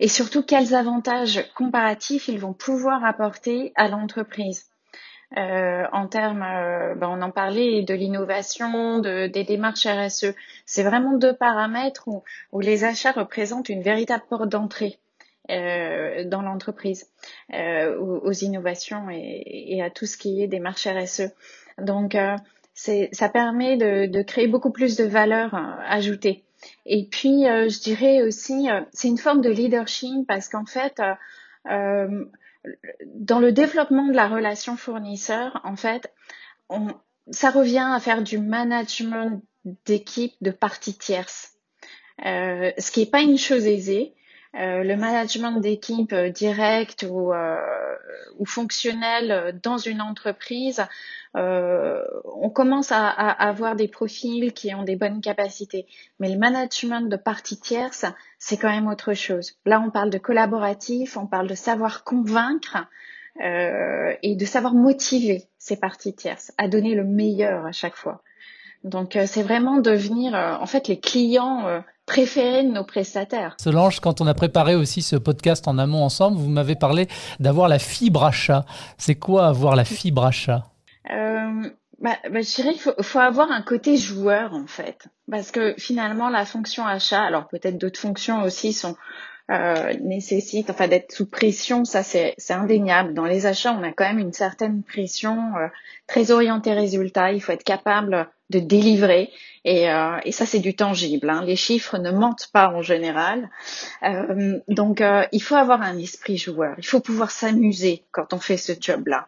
[0.00, 4.66] et surtout quels avantages comparatifs ils vont pouvoir apporter à l'entreprise.
[5.38, 10.34] Euh, en termes, euh, ben on en parlait, de l'innovation, de, des démarches RSE.
[10.66, 14.98] C'est vraiment deux paramètres où, les achats représentent une véritable porte d'entrée
[15.50, 17.08] euh, dans l'entreprise,
[17.54, 21.30] euh, aux, innovations et, et, à tout ce qui est démarche RSE.
[21.78, 22.36] Donc, euh,
[22.74, 26.44] ça permet de, de, créer beaucoup plus de valeur ajoutée.
[26.86, 31.00] Et puis, euh, je dirais aussi, euh, c'est une forme de leadership parce qu'en fait,
[31.68, 32.24] euh,
[33.06, 36.12] dans le développement de la relation fournisseur, en fait,
[36.68, 36.88] on,
[37.30, 39.42] ça revient à faire du management
[39.86, 41.52] d'équipe de parties tierces,
[42.18, 44.14] ce qui n'est pas une chose aisée.
[44.54, 47.56] Euh, le management d'équipe euh, direct ou, euh,
[48.38, 50.84] ou fonctionnel dans une entreprise,
[51.34, 55.86] on commence à, à, avoir des profils qui ont des bonnes capacités.
[56.20, 58.04] Mais le management de parties tierces,
[58.38, 59.54] c'est quand même autre chose.
[59.64, 62.86] Là, on parle de collaboratif, on parle de savoir convaincre
[63.40, 68.22] et de savoir motiver ces parties tierces à donner le meilleur à chaque fois.
[68.84, 71.82] Donc, c'est vraiment devenir, en fait, les clients
[72.12, 73.56] préféré de nos prestataires.
[73.58, 77.08] Solange, quand on a préparé aussi ce podcast en amont ensemble, vous m'avez parlé
[77.40, 78.66] d'avoir la fibre achat.
[78.98, 80.64] C'est quoi avoir la fibre achat
[81.10, 81.62] euh,
[82.00, 85.08] bah, bah, Je dirais qu'il faut, avoir un côté joueur en fait.
[85.30, 88.94] Parce que finalement, la fonction achat, alors peut-être d'autres fonctions aussi sont
[89.52, 93.12] euh, nécessitent, enfin d'être sous pression, ça c'est indéniable.
[93.12, 95.66] Dans les achats, on a quand même une certaine pression euh,
[96.06, 97.32] très orientée résultat.
[97.32, 99.30] Il faut être capable de délivrer.
[99.64, 101.28] Et, euh, et ça, c'est du tangible.
[101.28, 101.44] Hein.
[101.44, 103.50] Les chiffres ne mentent pas en général.
[104.02, 106.74] Euh, donc, il faut avoir un esprit joueur.
[106.78, 109.26] Il faut pouvoir s'amuser quand on fait ce job-là.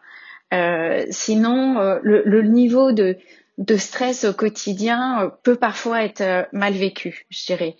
[1.11, 3.17] Sinon, le, niveau de,
[3.57, 7.75] de stress au quotidien euh, peut parfois être mal vécu, je dirais.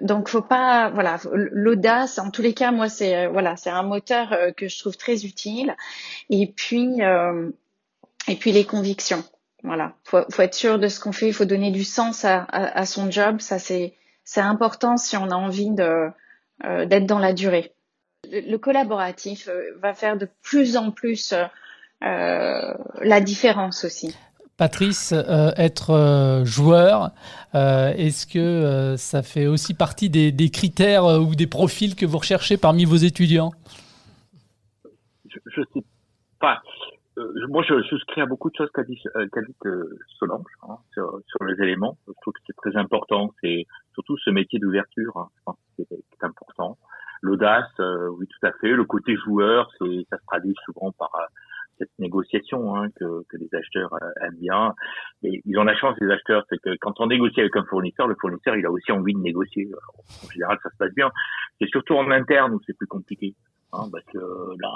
[0.00, 2.18] donc, faut pas, voilà, l'audace.
[2.18, 5.76] En tous les cas, moi, c'est voilà, c'est un moteur que je trouve très utile.
[6.28, 7.00] Et puis,
[8.28, 9.24] et puis les convictions.
[9.62, 11.28] Voilà, faut, faut être sûr de ce qu'on fait.
[11.28, 13.40] Il faut donner du sens à, à, son job.
[13.40, 16.10] Ça, c'est c'est important si on a envie de
[16.64, 17.72] euh, d'être dans la durée.
[18.30, 24.14] Le, collaboratif euh, va faire de plus en plus euh, la différence aussi.
[24.60, 25.14] Patrice,
[25.56, 27.12] être joueur,
[27.54, 32.84] est-ce que ça fait aussi partie des, critères ou des profils que vous recherchez parmi
[32.84, 33.52] vos étudiants?
[35.24, 35.84] Je ne sais
[36.38, 36.60] pas.
[37.18, 39.26] Euh, moi, je souscris à beaucoup de choses qu'a dit, euh,
[39.66, 41.96] euh, Solange hein, sur, les éléments.
[42.06, 43.32] Je trouve que c'est très important.
[43.42, 45.28] C'est surtout ce métier d'ouverture.
[45.46, 45.84] Hein, je
[46.22, 46.78] important.
[47.22, 48.70] L'audace, oui, tout à fait.
[48.70, 51.10] Le côté joueur, ça se traduit souvent par
[51.80, 53.90] cette négociation hein, que, les acheteurs
[54.22, 54.74] aiment bien.
[55.24, 58.06] Et ils ont la chance, les acheteurs, c'est que quand on négocie avec un fournisseur,
[58.06, 59.68] le fournisseur, il a aussi envie de négocier.
[60.24, 61.10] en général, ça se passe bien.
[61.60, 63.34] C'est surtout en interne où c'est plus compliqué.
[63.72, 64.70] Hein, parce que là,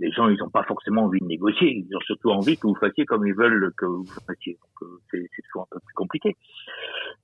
[0.00, 1.84] les gens, ils n'ont pas forcément envie de négocier.
[1.88, 4.58] Ils ont surtout envie que vous fassiez comme ils veulent que vous fassiez.
[4.82, 6.36] Euh, c'est, c'est toujours un peu plus compliqué.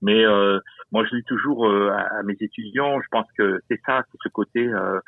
[0.02, 0.60] Mais euh,
[0.92, 4.28] moi, je dis toujours euh, à, mes étudiants, je pense que c'est ça, c'est ce
[4.28, 4.66] côté.
[4.68, 5.00] Euh,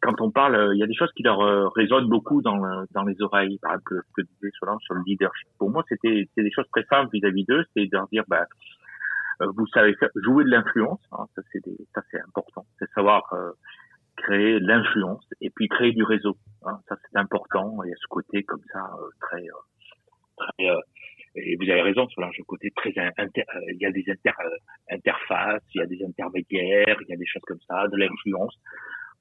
[0.00, 1.38] quand on parle, il y a des choses qui leur
[1.72, 2.60] résonnent beaucoup dans,
[2.92, 3.58] dans les oreilles.
[3.60, 5.48] Par exemple, ce que disait Solange sur le leadership.
[5.58, 7.64] Pour moi, c'était, des choses très simples vis-à-vis d'eux.
[7.74, 8.46] C'est de leur dire, bah,
[9.40, 11.00] vous savez jouer de l'influence.
[11.12, 11.60] Hein, ça, c'est
[11.94, 12.64] ça, c'est important.
[12.78, 13.24] C'est savoir
[14.16, 16.36] créer l'influence et puis créer du réseau.
[16.64, 17.78] Hein, ça c'est important.
[17.84, 20.80] Il y a ce côté comme ça euh, très, euh, très euh,
[21.36, 24.30] et vous avez raison sur le côté très inter, il y a des inter,
[24.88, 28.54] interfaces, il y a des intermédiaires, il y a des choses comme ça, de l'influence.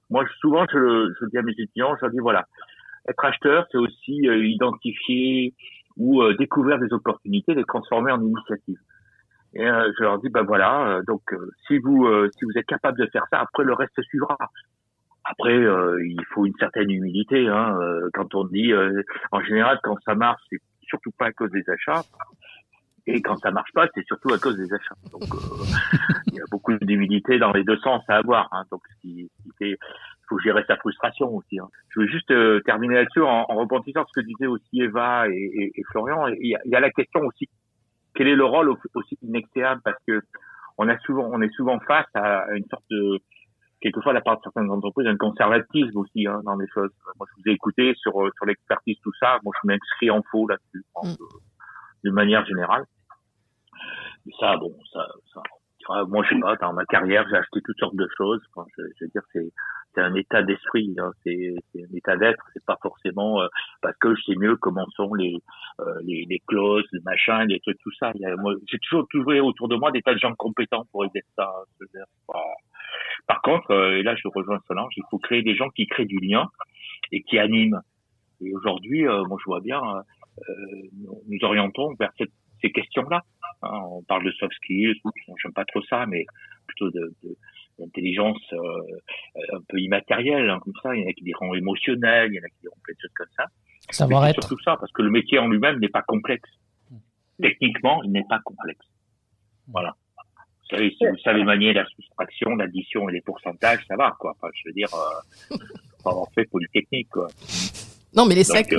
[0.09, 2.45] Moi, souvent, je, je dis à mes étudiants, je leur dis voilà,
[3.07, 5.53] être acheteur, c'est aussi identifier
[5.97, 8.79] ou découvrir des opportunités, les transformer en initiatives.
[9.55, 11.21] Et je leur dis ben voilà, donc
[11.67, 14.37] si vous si vous êtes capable de faire ça, après le reste suivra.
[15.25, 17.47] Après, euh, il faut une certaine humilité.
[17.47, 21.31] Hein, euh, quand on dit, euh, en général, quand ça marche, c'est surtout pas à
[21.31, 22.03] cause des achats.
[23.05, 24.95] Et quand ça marche pas, c'est surtout à cause des achats.
[25.11, 25.23] Donc,
[26.27, 28.47] il y a beaucoup d'humilité dans les deux sens à avoir.
[28.53, 28.81] Hein, donc,
[29.59, 29.77] fait,
[30.29, 31.59] faut gérer sa frustration aussi.
[31.59, 31.67] Hein.
[31.89, 35.33] Je veux juste euh, terminer là-dessus en, en rebondissant ce que disaient aussi Eva et,
[35.33, 36.27] et, et Florian.
[36.27, 37.49] Il y, a, il y, a, la question aussi
[38.15, 40.21] quel est le rôle aussi inextéable parce que
[40.77, 43.19] on a souvent on est souvent face à une sorte de
[43.81, 46.91] quelquefois de la part de certaines entreprises un conservatisme aussi hein, dans les choses.
[47.19, 49.39] Moi je vous ai écouté sur sur l'expertise tout ça.
[49.43, 51.15] Moi je m'inscris en faux là-dessus mm.
[52.03, 52.85] De manière générale.
[54.25, 55.41] Mais ça bon ça, ça
[56.07, 58.41] moi, je sais pas, dans ma carrière, j'ai acheté toutes sortes de choses.
[58.55, 59.51] Enfin, je, veux dire, c'est
[59.93, 61.11] c'est un état d'esprit, hein.
[61.23, 62.43] c'est un état d'être.
[62.53, 63.47] C'est pas forcément euh,
[63.81, 65.37] parce que je sais mieux comment sont les
[65.81, 68.11] euh, les, les clauses, les machins, les trucs, tout ça.
[68.67, 71.51] j'ai toujours trouvé autour de moi des tas de gens compétents pour aider ça.
[73.27, 76.05] Par contre, euh, et là, je rejoins Solange, il faut créer des gens qui créent
[76.05, 76.49] du lien
[77.11, 77.81] et qui animent.
[78.41, 79.79] Et aujourd'hui, moi, je vois bien,
[81.27, 83.21] nous orientons vers cette, ces questions-là.
[83.61, 83.79] Hein.
[83.89, 84.99] on parle de soft skills,
[85.41, 86.25] j'aime pas trop ça, mais
[86.67, 87.37] plutôt de, de
[87.79, 90.95] d'intelligence euh, un peu immatérielle, hein, comme ça.
[90.95, 92.99] Il y en a qui diront émotionnel, il y en a qui diront plein de
[93.01, 93.45] choses comme ça.
[93.89, 94.41] Savoir être.
[94.41, 96.49] Surtout ça, parce que le métier en lui-même n'est pas complexe.
[97.41, 98.85] Techniquement, il n'est pas complexe.
[99.67, 99.95] Voilà.
[100.17, 104.33] Vous savez, si vous savez manier la soustraction, l'addition et les pourcentages, ça va, quoi.
[104.37, 105.57] Enfin, je veux dire, euh,
[106.05, 107.27] avoir fait polytechnique, quoi.
[108.15, 108.73] Non, mais les sacs,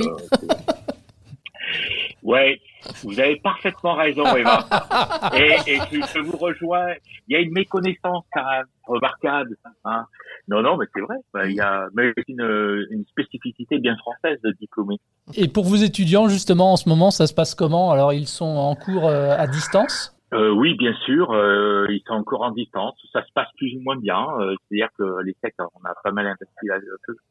[2.24, 2.58] Ouais,
[3.02, 4.66] vous avez parfaitement raison, Eva.
[5.36, 6.94] et, et je, vous rejoins.
[7.28, 9.56] Il y a une méconnaissance même remarquable.
[9.84, 10.06] Hein.
[10.48, 11.16] Non, non, mais c'est vrai.
[11.34, 14.96] Ben, il y a mais une, une spécificité bien française de diplômé.
[15.36, 17.90] Et pour vos étudiants, justement, en ce moment, ça se passe comment?
[17.90, 20.14] Alors, ils sont en cours euh, à distance?
[20.32, 22.96] Euh, oui, bien sûr, euh, ils sont encore en distance.
[23.12, 24.26] Ça se passe plus ou moins bien.
[24.40, 26.66] Euh, c'est-à-dire que les secs, on a pas mal investi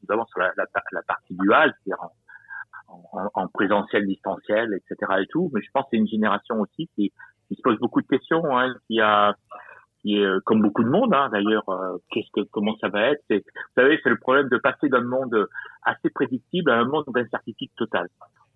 [0.03, 2.11] notamment sur la, la, la partie duale, c'est-à-dire en,
[3.33, 5.11] en, présentiel, distanciel, etc.
[5.21, 5.51] et tout.
[5.53, 7.11] Mais je pense que c'est une génération aussi qui,
[7.47, 9.35] qui, se pose beaucoup de questions, hein, qui a
[10.01, 13.23] qui est comme beaucoup de monde hein, d'ailleurs euh, qu'est-ce que comment ça va être?
[13.29, 13.39] Vous
[13.75, 15.47] savez c'est le problème de passer d'un monde
[15.83, 18.09] assez prédictible à un monde d'incertitude totale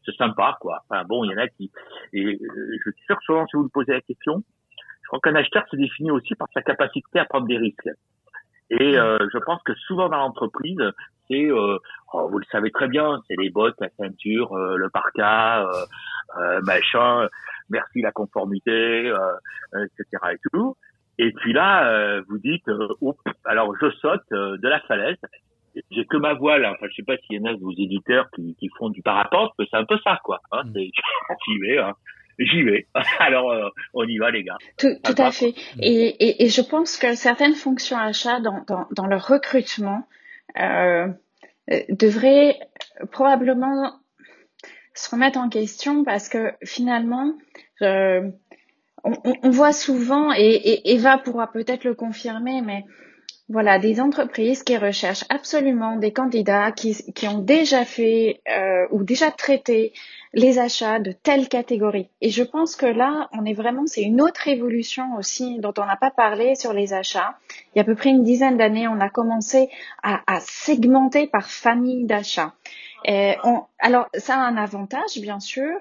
[0.08, 1.72] c'est sympa quoi enfin bon il y en a qui
[2.14, 4.44] et euh, je suis sûr souvent si vous me posez la question
[5.04, 7.90] je crois qu'un acheteur se définit aussi par sa capacité à prendre des risques
[8.70, 10.82] et euh, je pense que souvent dans l'entreprise,
[11.30, 11.78] c'est, euh,
[12.14, 15.86] oh, vous le savez très bien, c'est les bottes, la ceinture, euh, le parka, euh,
[16.38, 17.28] euh, machin,
[17.70, 19.12] merci la conformité,
[19.74, 20.06] etc.
[20.34, 20.76] et tout.
[21.20, 22.70] Et puis là, vous dites,
[23.46, 25.18] alors je saute de la falaise.
[25.92, 26.66] J'ai que ma voile.
[26.66, 26.74] Hein.
[26.76, 29.04] Enfin, je sais pas s'il y en a de vos éditeurs qui, qui font du
[29.04, 30.40] parapente, mais c'est un peu ça, quoi.
[30.52, 30.74] Hein, mm.
[30.74, 31.78] Vais.
[31.80, 31.94] Hein
[32.40, 32.88] j'y vais.
[33.20, 34.58] Alors, euh, on y va, les gars.
[34.78, 35.54] Tout, tout à fait.
[35.80, 40.08] Et, et, et, je pense que certaines fonctions achats dans, dans, dans leur recrutement
[40.60, 41.08] euh,
[41.90, 42.60] devraient
[43.12, 44.00] probablement
[44.94, 47.34] se remettre en question parce que finalement,
[47.82, 48.30] euh,
[49.04, 52.84] on, on, voit souvent, et, et Eva pourra peut-être le confirmer, mais
[53.50, 59.04] voilà, des entreprises qui recherchent absolument des candidats qui, qui ont déjà fait euh, ou
[59.04, 59.94] déjà traité
[60.34, 62.10] les achats de telle catégorie.
[62.20, 65.86] Et je pense que là, on est vraiment, c'est une autre évolution aussi dont on
[65.86, 67.38] n'a pas parlé sur les achats.
[67.74, 69.70] Il y a à peu près une dizaine d'années, on a commencé
[70.04, 72.54] à, segmenter par famille d'achats.
[73.80, 75.72] alors, ça a un avantage, bien sûr.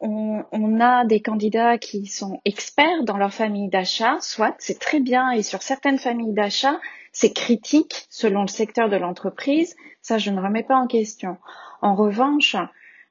[0.00, 5.00] On, on, a des candidats qui sont experts dans leur famille d'achat, soit c'est très
[5.00, 6.78] bien, et sur certaines familles d'achat,
[7.14, 9.74] c'est critique selon le secteur de l'entreprise.
[10.02, 11.38] Ça, je ne remets pas en question.
[11.80, 12.56] En revanche,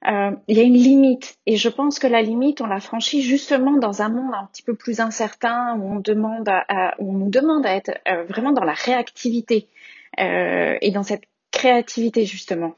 [0.07, 3.21] euh, il y a une limite et je pense que la limite on la franchit
[3.21, 7.17] justement dans un monde un petit peu plus incertain où on demande à, où on
[7.17, 9.69] nous demande à être euh, vraiment dans la réactivité
[10.19, 11.23] euh, et dans cette
[11.63, 12.75] créativité justement.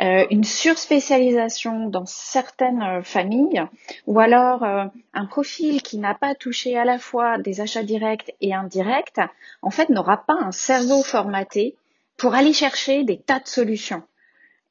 [0.00, 3.64] Euh, une surspécialisation dans certaines euh, familles
[4.06, 8.54] ou alors un profil qui n'a pas touché à la fois des achats directs et
[8.54, 9.20] indirects
[9.62, 11.76] en fait n'aura pas un cerveau formaté
[12.16, 14.02] pour aller chercher des tas de solutions.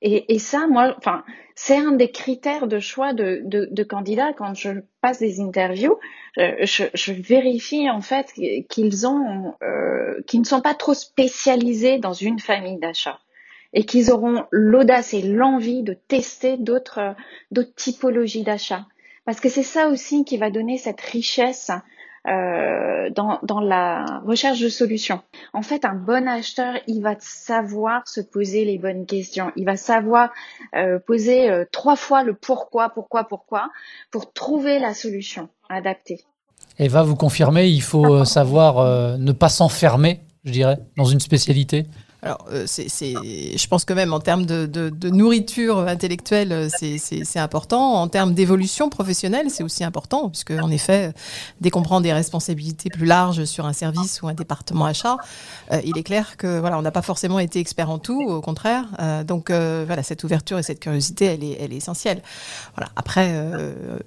[0.02, 4.32] Et, ça, moi, enfin, c'est un des critères de choix de, candidats.
[4.32, 4.70] Quand je
[5.02, 5.98] passe des interviews.
[6.38, 8.32] Euh, je, vérifie en fait
[8.70, 13.20] qu'ils ont, euh, qu'ils ne sont pas trop spécialisés dans une famille d'achat
[13.74, 17.16] et qu'ils auront l'audace et l'envie de tester d'autres,
[17.52, 18.86] d'autres typologies d'achat.
[19.26, 21.72] Parce que c'est ça aussi qui va donner cette richesse
[22.28, 25.22] euh, dans, dans, la recherche de solutions.
[25.54, 29.52] En fait, un bon acheteur, il va savoir se poser les bonnes questions.
[29.56, 30.30] Il va savoir
[30.76, 33.70] euh, poser euh, trois fois le pourquoi, pourquoi, pourquoi,
[34.12, 36.20] pour trouver la solution adaptée.
[36.78, 41.86] Et va vous confirmer, il faut savoir ne pas s'enfermer, je dirais, dans une spécialité.
[42.22, 47.94] Alors, euh, je pense que même en termes de, nourriture intellectuelle, euh, c'est, important.
[47.94, 51.14] En termes d'évolution professionnelle, c'est aussi important, puisque en effet,
[51.62, 55.16] dès qu'on prend des responsabilités plus larges sur un service ou un département achat,
[55.72, 58.42] euh, il est clair que voilà, on n'a pas forcément été expert en tout, au
[58.42, 58.86] contraire.
[59.26, 62.22] donc voilà, cette ouverture et cette curiosité, elle est, elle est essentielle.
[62.76, 62.92] Voilà.
[62.98, 63.30] Après,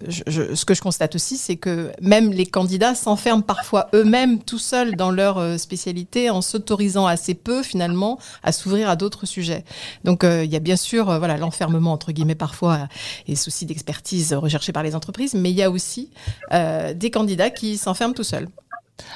[0.08, 4.96] ce que je constate aussi, c'est que même les candidats s'enferment parfois eux-mêmes tout seuls
[4.96, 8.01] dans leur spécialité en s'autorisant assez peu finalement
[8.42, 9.64] à s'ouvrir à d'autres sujets.
[10.04, 12.88] Donc euh, il y a bien sûr euh, l'enfermement entre guillemets parfois
[13.26, 16.10] et soucis d'expertise recherchés par les entreprises, mais il y a aussi
[16.52, 18.48] euh, des candidats qui s'enferment tout seuls.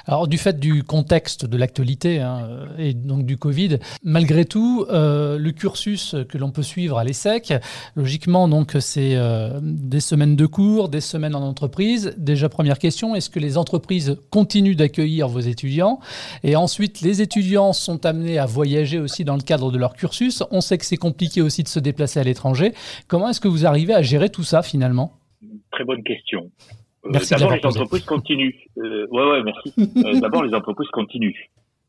[0.06, 5.38] Alors, du fait du contexte de l'actualité hein, et donc du Covid, malgré tout, euh,
[5.38, 7.54] le cursus que l'on peut suivre à l'ESSEC,
[7.94, 12.14] logiquement, donc, c'est euh, des semaines de cours, des semaines en entreprise.
[12.16, 16.00] Déjà, première question, est-ce que les entreprises continuent d'accueillir vos étudiants?
[16.42, 20.42] Et ensuite, les étudiants sont amenés à voyager aussi dans le cadre de leur cursus.
[20.50, 22.74] On sait que c'est compliqué aussi de se déplacer à l'étranger.
[23.08, 25.12] Comment est-ce que vous arrivez à gérer tout ça finalement?
[25.72, 26.50] Très bonne question.
[27.06, 28.54] Euh, merci D'abord, les entreprises continuent.
[28.78, 29.72] Euh, ouais, ouais, merci.
[30.04, 31.34] Euh, D'abord, les entreprises continuent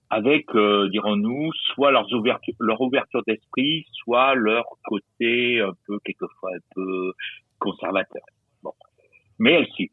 [0.10, 6.52] avec, euh, dirons-nous, soit leurs ouvertures, leur ouverture d'esprit, soit leur côté un peu quelquefois
[6.56, 7.12] un peu
[7.60, 8.22] conservateur.
[8.64, 8.72] Bon,
[9.40, 9.90] mais elles suivent.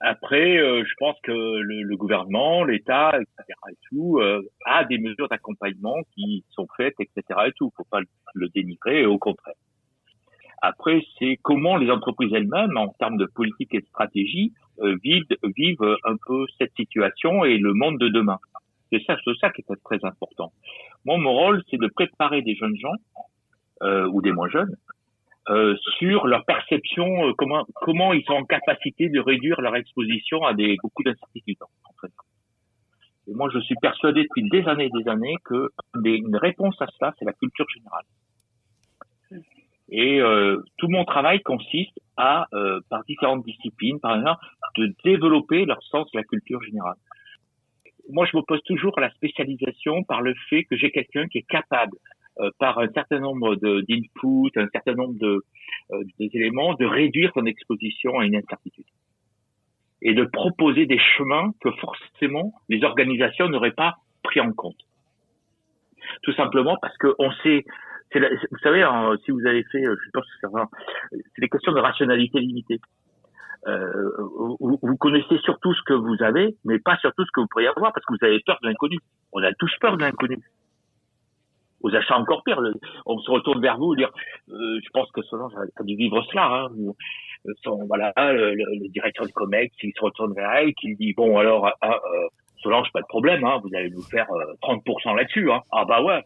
[0.00, 3.58] Après, je pense que le, le gouvernement, l'État, etc.
[3.70, 4.18] et tout,
[4.64, 7.22] a des mesures d'accompagnement qui sont faites, etc.
[7.46, 7.70] et tout.
[7.76, 8.00] Faut pas
[8.34, 9.54] le dénigrer, au contraire.
[10.62, 15.24] Après, c'est comment les entreprises elles-mêmes, en termes de politique et de stratégie, euh, vivent,
[15.56, 18.38] vivent un peu cette situation et le monde de demain.
[18.90, 20.52] C'est ça, c'est ça qui est très important.
[21.04, 22.94] Moi, mon rôle, c'est de préparer des jeunes gens
[23.82, 24.74] euh, ou des moins jeunes
[25.50, 30.44] euh, sur leur perception, euh, comment comment ils sont en capacité de réduire leur exposition
[30.44, 31.56] à des beaucoup d'incertitudes.
[33.28, 35.70] Et moi, je suis persuadé depuis des années et des années que
[36.04, 38.04] une réponse à cela, c'est la culture générale.
[39.90, 44.40] Et euh, tout mon travail consiste à, euh, par différentes disciplines, par exemple,
[44.76, 46.96] de développer leur sens de la culture générale.
[48.10, 51.48] Moi, je m'oppose toujours à la spécialisation par le fait que j'ai quelqu'un qui est
[51.48, 51.96] capable,
[52.40, 55.44] euh, par un certain nombre d'inputs, un certain nombre de
[56.18, 58.84] d'éléments, de réduire son exposition à une incertitude
[60.02, 64.78] et de proposer des chemins que forcément les organisations n'auraient pas pris en compte.
[66.22, 67.64] Tout simplement parce qu'on sait
[68.14, 70.48] vous savez, hein, si vous avez fait, euh, je pense que
[71.12, 72.80] c'est des questions de rationalité limitée.
[73.66, 74.10] Euh,
[74.60, 77.68] vous, vous, connaissez surtout ce que vous avez, mais pas surtout ce que vous pourriez
[77.68, 78.98] avoir, parce que vous avez peur de l'inconnu.
[79.32, 80.38] On a tous peur de l'inconnu.
[81.80, 82.60] Aux achats encore pire.
[83.06, 84.10] on se retourne vers vous, dire,
[84.48, 86.46] euh, je pense que Solange a dû vivre cela.
[86.46, 86.68] Hein,
[87.46, 91.12] euh, son, voilà, le, le, directeur du Comex, il se retourne vers elle, qui dit,
[91.12, 92.28] bon alors, ah, euh,
[92.62, 94.26] Solange, pas de problème, hein, vous allez nous faire
[94.62, 95.50] 30% là-dessus.
[95.52, 95.62] Hein.
[95.70, 96.24] Ah bah ouais,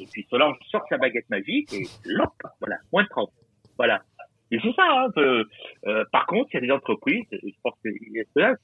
[0.00, 3.30] et puis Solange sort sa baguette magique et lop, voilà, moins de 30.
[3.76, 4.02] Voilà.
[4.50, 4.84] Et c'est ça.
[4.84, 7.74] Hein, euh, par contre, il y a des entreprises, je pense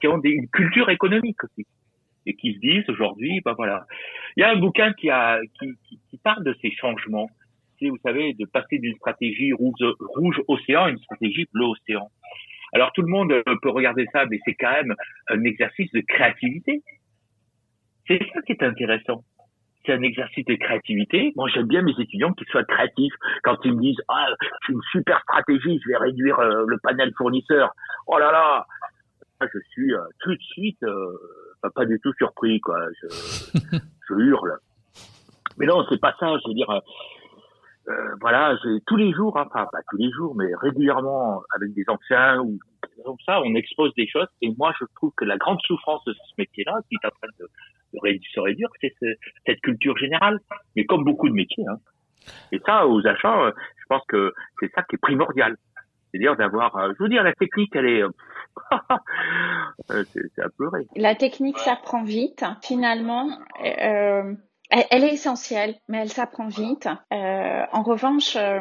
[0.01, 1.67] qui ont une culture économique aussi
[2.27, 3.87] et qui se disent aujourd'hui, ben voilà.
[4.37, 5.09] Il y a un bouquin qui
[6.23, 7.29] parle de ces changements.
[7.79, 9.75] C'est, vous savez, de passer d'une stratégie rouge,
[10.17, 12.11] rouge océan à une stratégie bleu océan.
[12.73, 14.95] Alors tout le monde peut regarder ça, mais c'est quand même
[15.29, 16.83] un exercice de créativité.
[18.07, 19.23] C'est ça qui est intéressant
[19.85, 21.33] c'est un exercice de créativité.
[21.37, 23.13] Moi, j'aime bien mes étudiants qui soient créatifs.
[23.43, 24.27] Quand ils me disent, ah,
[24.67, 27.75] c'est une super stratégie, je vais réduire euh, le panel fournisseur.
[28.07, 28.67] Oh là là,
[29.41, 32.79] je suis euh, tout de suite euh, pas, du tout surpris, quoi.
[33.03, 33.59] Je,
[34.09, 34.59] je hurle.
[35.59, 36.27] Mais non, c'est pas ça.
[36.43, 36.69] Je veux dire,
[37.89, 42.41] euh, voilà, tous les jours, hein, pas tous les jours, mais régulièrement avec des anciens
[42.41, 42.59] ou
[43.05, 44.29] comme ça, on expose des choses.
[44.43, 47.29] Et moi, je trouve que la grande souffrance de ce métier-là, qui est en train
[47.39, 47.49] de,
[48.33, 48.95] se réduire, c'est
[49.47, 50.39] cette culture générale.
[50.77, 51.65] Mais comme beaucoup de métiers.
[51.69, 51.79] Hein.
[52.53, 55.57] Et ça, aux achats, euh, je pense que c'est ça qui est primordial.
[56.11, 58.03] C'est-à-dire d'avoir, euh, je veux dire, la technique, elle est,
[59.89, 60.87] c'est à pleurer.
[60.97, 62.45] La technique, ça prend vite.
[62.63, 63.29] Finalement,
[63.65, 64.35] euh,
[64.71, 66.89] elle, est essentielle, mais elle s'apprend vite.
[67.13, 68.61] Euh, en revanche, euh,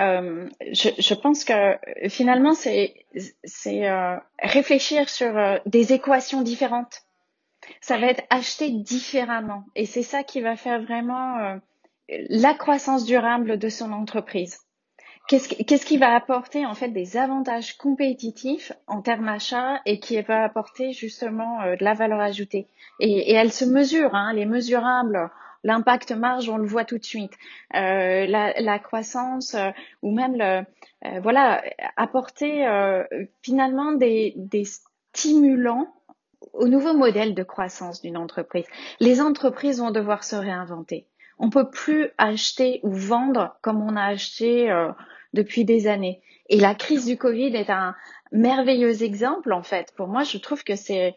[0.00, 1.76] euh, je, pense que
[2.08, 2.94] finalement, c'est
[4.38, 7.02] réfléchir sur des équations différentes.
[7.80, 11.58] Ça va être acheté différemment, et c'est ça qui va faire vraiment
[12.08, 14.60] la croissance durable de son entreprise.
[15.28, 20.42] Qu'est-ce qui va apporter en fait des avantages compétitifs en termes achats et qui va
[20.42, 22.66] apporter justement euh, de la valeur ajoutée?
[22.98, 25.30] Et, et elle se mesure, hein, elle est mesurable.
[25.64, 27.34] L'impact marge, on le voit tout de suite.
[27.74, 29.70] Euh, la, la, croissance euh,
[30.02, 31.62] ou même le, voilà
[31.96, 32.66] apporter
[33.42, 34.64] finalement des, des
[35.12, 35.92] stimulants
[36.52, 38.66] au nouveau modèle de croissance d'une entreprise.
[39.00, 41.06] Les entreprises vont devoir se réinventer.
[41.38, 44.90] On peut plus acheter ou vendre comme on a acheté euh,
[45.32, 46.20] depuis des années.
[46.48, 47.94] Et la crise du Covid est un
[48.32, 49.92] merveilleux exemple, en fait.
[49.96, 51.14] Pour moi, je trouve que c'est,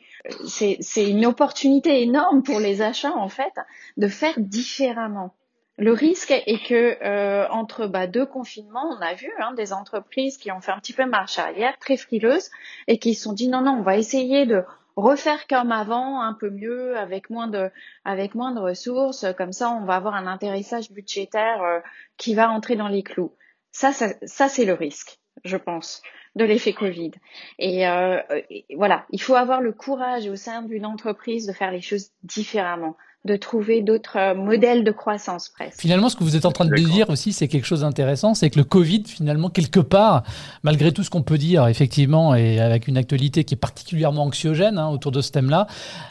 [0.97, 3.53] une opportunité énorme pour les achats, en fait,
[3.97, 5.33] de faire différemment.
[5.77, 10.37] Le risque est que euh, entre bah, deux confinements, on a vu hein, des entreprises
[10.37, 12.51] qui ont fait un petit peu marche arrière, très frileuses,
[12.87, 14.63] et qui se sont dit non non, on va essayer de
[14.95, 17.71] refaire comme avant, un peu mieux, avec moins de,
[18.05, 19.25] avec moins de ressources.
[19.37, 21.79] Comme ça, on va avoir un intéressage budgétaire euh,
[22.17, 23.33] qui va entrer dans les clous.
[23.71, 26.01] Ça, ça, ça c'est le risque, je pense,
[26.35, 27.11] de l'effet Covid.
[27.59, 31.71] Et, euh, et voilà, il faut avoir le courage au sein d'une entreprise de faire
[31.71, 35.79] les choses différemment de trouver d'autres euh, modèles de croissance presque.
[35.79, 38.49] Finalement, ce que vous êtes en train de dire aussi, c'est quelque chose d'intéressant, c'est
[38.49, 40.23] que le Covid, finalement, quelque part,
[40.63, 44.79] malgré tout ce qu'on peut dire, effectivement, et avec une actualité qui est particulièrement anxiogène
[44.79, 45.67] hein, autour de ce thème-là,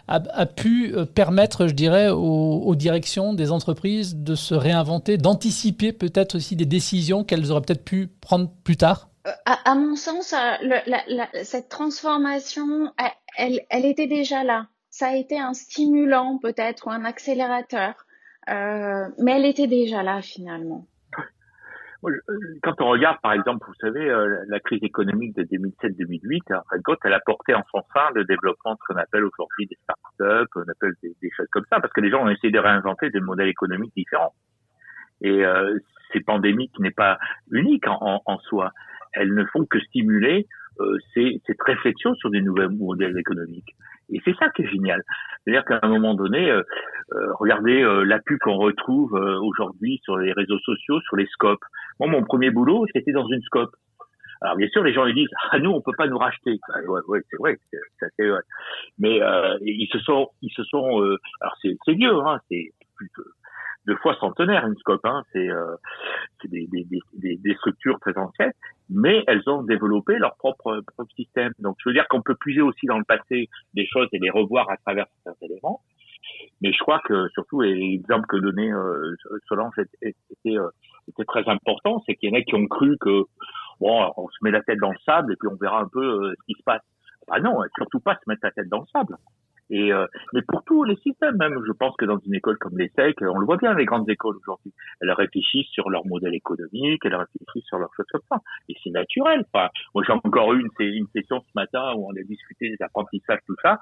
[0.06, 6.36] a, pu euh, permettre, je dirais, aux, directions des entreprises de se réinventer, d'anticiper peut-être
[6.36, 9.08] aussi des décisions qu'elles auraient peut-être pu prendre plus tard?
[9.26, 10.32] Euh, à, mon sens,
[11.42, 12.92] cette transformation,
[13.36, 14.68] elle, elle était déjà là
[15.00, 17.94] ça a été un stimulant peut-être ou un accélérateur,
[18.50, 20.86] euh, mais elle était déjà là finalement.
[22.62, 26.98] Quand on regarde, par exemple, vous savez, euh, la crise économique de 2007-2008, en fait,
[27.04, 30.50] elle a porté en son sein le développement de ce qu'on appelle aujourd'hui des startups,
[30.56, 33.20] on appelle des, choses comme ça, parce que les gens ont essayé de réinventer des
[33.20, 34.34] modèles économiques différents.
[35.22, 35.78] Et euh,
[36.12, 37.18] ces pandémies, qui n'est pas
[37.50, 38.72] unique en, en, soi,
[39.12, 40.46] elles ne font que stimuler
[40.80, 43.76] euh, cette réflexion sur des nouveaux modèles économiques.
[44.12, 45.02] Et c'est ça qui est génial.
[45.44, 46.62] C'est-à-dire qu'à un moment donné, euh,
[47.12, 51.64] euh regardez euh, l'appui qu'on retrouve euh, aujourd'hui sur les réseaux sociaux, sur les scopes.
[51.98, 53.74] Moi, mon premier boulot, c'était dans une scope.
[54.42, 56.58] Alors bien sûr, les gens ils disent ah nous on peut pas nous racheter.
[56.72, 57.58] Ah, ouais, ouais c'est vrai,
[58.00, 58.40] c'est vrai.
[58.98, 59.20] Mais
[59.60, 60.98] ils se sont, ils se sont.
[61.42, 63.10] alors c'est vieux, hein, c'est plus
[63.86, 65.04] deux fois centenaire une scope.
[65.04, 65.48] Hein, c'est
[66.44, 68.52] des, des, des, des, structures très anciennes
[68.90, 71.52] mais elles ont développé leur propre, propre système.
[71.60, 74.30] Donc, je veux dire qu'on peut puiser aussi dans le passé des choses et les
[74.30, 75.80] revoir à travers certains éléments.
[76.60, 79.14] Mais je crois que surtout, et l'exemple que donnait euh,
[79.48, 80.14] Solange était,
[80.58, 80.68] euh,
[81.08, 83.24] était, très important, c'est qu'il y en a qui ont cru que
[83.80, 86.04] bon, on se met la tête dans le sable et puis on verra un peu
[86.04, 86.82] euh, ce qui se passe.
[87.30, 89.16] Ah non, surtout pas se mettre la tête dans le sable.
[89.70, 92.76] Et euh, mais pour tous les systèmes, même, je pense que dans une école comme
[92.76, 97.00] l'ESSEC, on le voit bien, les grandes écoles aujourd'hui, elles réfléchissent sur leur modèle économique,
[97.04, 98.38] elles réfléchissent sur leurs choses comme ça.
[98.68, 99.44] Et c'est naturel.
[99.52, 102.82] Enfin, moi, j'ai encore eu une, une session ce matin où on a discuté des
[102.84, 103.78] apprentissages, tout ça.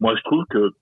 [0.00, 0.72] Moi, je trouve que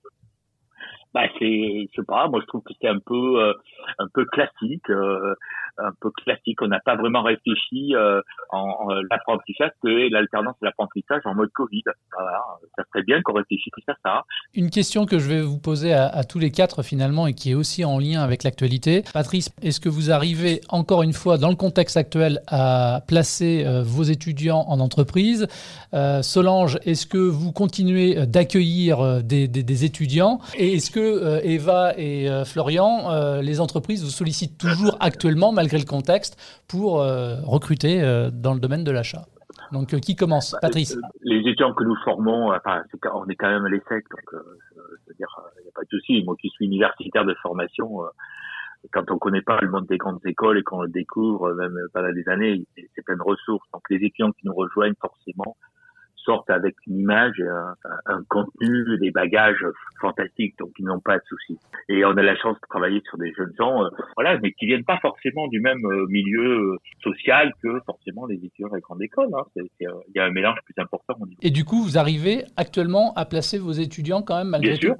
[1.14, 3.54] bah c'est je sais pas moi je trouve que c'est un peu euh,
[3.98, 5.34] un peu classique euh,
[5.78, 6.60] un peu classique.
[6.62, 11.82] On n'a pas vraiment réfléchi euh, en, l'apprentissage que l'alternance de l'apprentissage en mode Covid.
[12.12, 12.42] Voilà.
[12.76, 14.22] Ça serait bien qu'on réfléchisse à ça.
[14.54, 17.50] Une question que je vais vous poser à, à, tous les quatre finalement et qui
[17.50, 19.02] est aussi en lien avec l'actualité.
[19.12, 24.02] Patrice est-ce que vous arrivez encore une fois dans le contexte actuel à placer vos
[24.02, 25.48] étudiants en entreprise?
[26.22, 30.40] Solange est-ce que vous continuez d'accueillir des, des, des étudiants?
[30.56, 35.52] Et est-ce que euh, Eva et euh, Florian, euh, les entreprises vous sollicitent toujours actuellement,
[35.52, 36.36] malgré le contexte,
[36.68, 36.94] pour
[37.44, 38.00] recruter
[38.32, 39.26] dans le domaine de l'achat
[39.72, 40.52] donc, qui commence?
[40.52, 42.82] Bah, Patrice Les étudiants que nous formons, enfin,
[43.14, 44.42] on est quand même à l'ESSEC, donc
[45.08, 46.22] il n'y a pas de souci.
[46.24, 48.02] Moi qui suis universitaire de formation,
[48.92, 51.76] quand on ne connaît pas le monde des grandes écoles et qu'on le découvre, même
[51.92, 53.66] pendant des années, c'est plein de ressources.
[53.72, 55.56] Donc les étudiants qui nous rejoignent, forcément,
[56.24, 57.74] sortent avec une image, un,
[58.06, 59.64] un contenu, des bagages
[60.00, 61.58] fantastiques, donc ils n'ont pas de soucis.
[61.88, 64.66] Et on a la chance de travailler sur des jeunes gens, euh, voilà, mais qui
[64.66, 68.80] viennent pas forcément du même euh, milieu euh, social que forcément les étudiants de la
[68.80, 69.28] grande école.
[69.34, 69.44] Hein.
[69.56, 71.14] Il y a un mélange plus important.
[71.42, 74.96] Et du coup, vous arrivez actuellement à placer vos étudiants quand même malgré Bien sûr,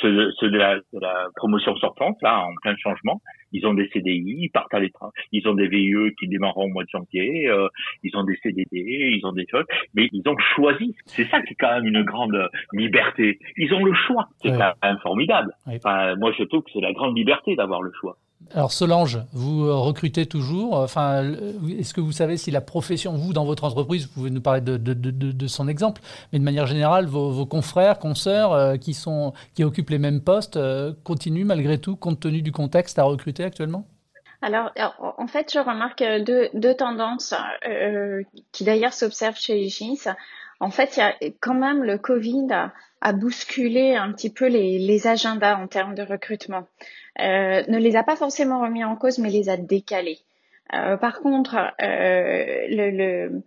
[0.00, 3.20] ceux, ceux de, la, de la promotion sortante, là, en plein changement,
[3.52, 6.68] ils ont des CDI, ils partent à l'étranger, ils ont des VIE qui démarreront au
[6.68, 7.68] mois de janvier, euh,
[8.02, 10.94] ils ont des CDD, ils ont des choses, mais ils ont choisi.
[11.06, 13.38] C'est ça qui est quand même une grande liberté.
[13.56, 14.28] Ils ont le choix.
[14.42, 15.52] C'est quand même formidable.
[15.66, 18.16] moi, je trouve que c'est la grande liberté d'avoir le choix.
[18.54, 20.74] Alors Solange, vous euh, recrutez toujours.
[20.74, 21.32] Enfin,
[21.78, 24.60] est-ce que vous savez si la profession, vous dans votre entreprise, vous pouvez nous parler
[24.60, 26.00] de, son exemple,
[26.32, 30.56] mais de manière générale, vos, confrères, consoeurs euh, qui sont qui occupent les mêmes postes
[30.56, 33.86] euh, continuent malgré tout, compte tenu du contexte, à recruter actuellement?
[34.42, 34.70] Alors,
[35.18, 37.34] en fait, je remarque deux, tendances
[38.52, 40.08] qui d'ailleurs s'observent chez les GIS.
[40.60, 42.46] En fait, il y a quand même le Covid
[43.08, 46.66] a, bousculé un petit peu les, agendas en termes de recrutement.
[47.20, 50.18] Euh, ne les a pas forcément remis en cause, mais les a décalés.
[50.70, 53.42] par contre, le,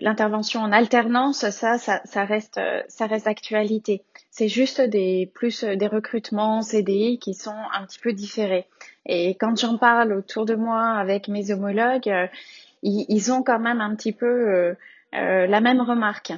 [0.00, 1.76] l'intervention en alternance, ça,
[2.24, 4.02] reste, ça reste d'actualité.
[4.30, 8.66] C'est juste des plus des recrutements CDI qui sont un petit peu différés.
[9.04, 12.12] Et quand j'en parle autour de moi avec mes homologues,
[12.82, 14.74] ils, ont quand même un petit peu
[15.12, 16.32] la même remarque.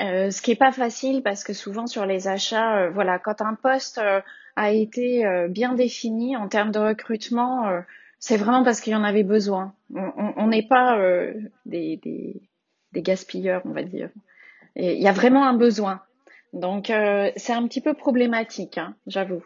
[0.00, 3.42] Euh, ce qui est pas facile parce que souvent sur les achats, euh, voilà, quand
[3.42, 4.20] un poste euh,
[4.56, 7.70] a été bien défini en termes de recrutement,
[8.18, 9.72] c'est vraiment parce qu'il y en avait besoin.
[9.94, 10.98] On n'est pas
[11.64, 12.42] des,
[12.94, 14.10] gaspilleurs, on va dire.
[14.76, 16.02] il y a vraiment un besoin.
[16.52, 16.92] Donc
[17.36, 19.42] c'est un petit peu problématique, hein, j'avoue.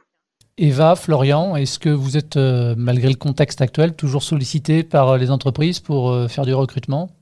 [0.59, 5.79] Eva, Florian, est-ce que vous êtes, malgré le contexte actuel, toujours sollicité par les entreprises
[5.79, 7.16] pour faire du recrutement?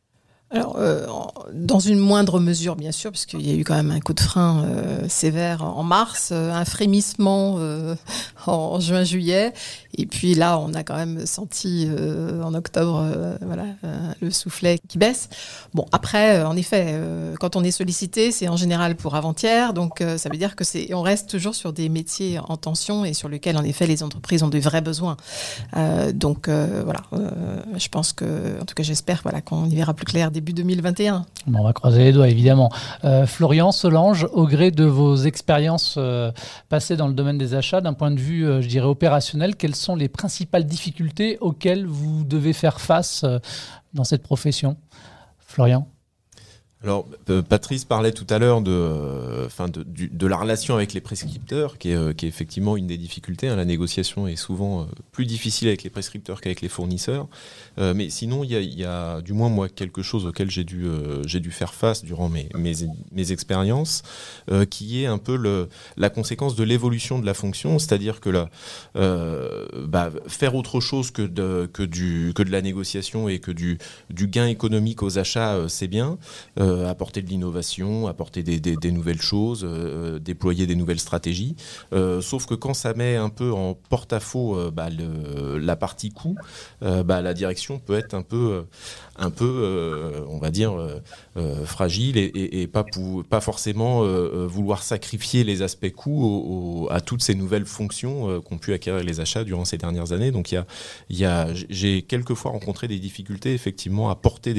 [0.55, 1.05] Alors, euh,
[1.53, 4.13] dans une moindre mesure, bien sûr, parce qu'il y a eu quand même un coup
[4.13, 7.59] de frein euh, sévère en mars, euh, un frémissement
[8.47, 9.53] en juin-juillet,
[9.97, 11.89] et puis là, on a quand même senti
[12.43, 13.05] en octobre,
[13.43, 13.65] voilà,
[14.21, 15.29] le soufflet qui baisse.
[15.73, 17.01] Bon, après, en effet,
[17.41, 20.93] quand on est sollicité, c'est en général pour avant-hier, donc ça veut dire que c'est,
[20.95, 24.43] on reste toujours sur des métiers en tension et sur lesquels, en effet, les entreprises
[24.43, 25.17] ont de vrais besoins.
[26.13, 27.01] donc voilà,
[27.77, 31.25] je pense que, en tout cas, j'espère, voilà, qu'on y verra plus clair 2021.
[31.53, 32.71] on va croiser les doigts, évidemment.
[33.05, 36.31] Euh, Florian, Solange, au gré de vos expériences euh,
[36.69, 39.75] passées dans le domaine des achats, d'un point de vue, euh, je dirais, opérationnel, quelles
[39.75, 43.25] sont les principales difficultés auxquelles vous devez faire face
[43.95, 44.77] dans cette profession?
[45.39, 45.87] Florian?
[46.85, 49.49] Alors, euh, Patrice parlait tout à l'heure de, euh,
[49.87, 53.49] de, la relation avec les prescripteurs, qui est, euh, effectivement une des difficultés.
[53.49, 53.57] Hein.
[53.57, 57.26] La négociation est souvent plus difficile avec les prescripteurs qu'avec les fournisseurs.
[57.78, 60.87] mais sinon, il y a, du moins moi quelque chose auquel j'ai dû,
[61.26, 62.74] j'ai dû faire face durant mes, mes,
[63.12, 64.03] mes expériences,
[64.70, 68.30] qui est un peu la conséquence de l'évolution de la fonction, c'est-à-dire que
[68.95, 73.78] bah, faire autre chose que de, que, du, que de la négociation et que du,
[74.11, 76.18] gain économique aux achats, c'est bien.
[76.83, 81.57] Apporter de l'innovation, apporter des, nouvelles choses, euh, déployer des nouvelles stratégies.
[81.93, 86.37] Euh, sauf que quand ça met un peu en porte-à-faux bah, la partie coût,
[86.81, 88.64] bah, la direction peut être un peu,
[89.17, 90.75] un peu on va dire,
[91.65, 92.85] fragile et, pas,
[93.29, 94.03] pas forcément
[94.47, 99.45] vouloir sacrifier les aspects coûts à toutes ces nouvelles fonctions qu'ont pu acquérir les achats
[99.45, 100.31] durant ces dernières années.
[100.31, 100.55] Donc
[101.11, 104.55] j'ai quelquefois rencontré des difficultés effectivement à porter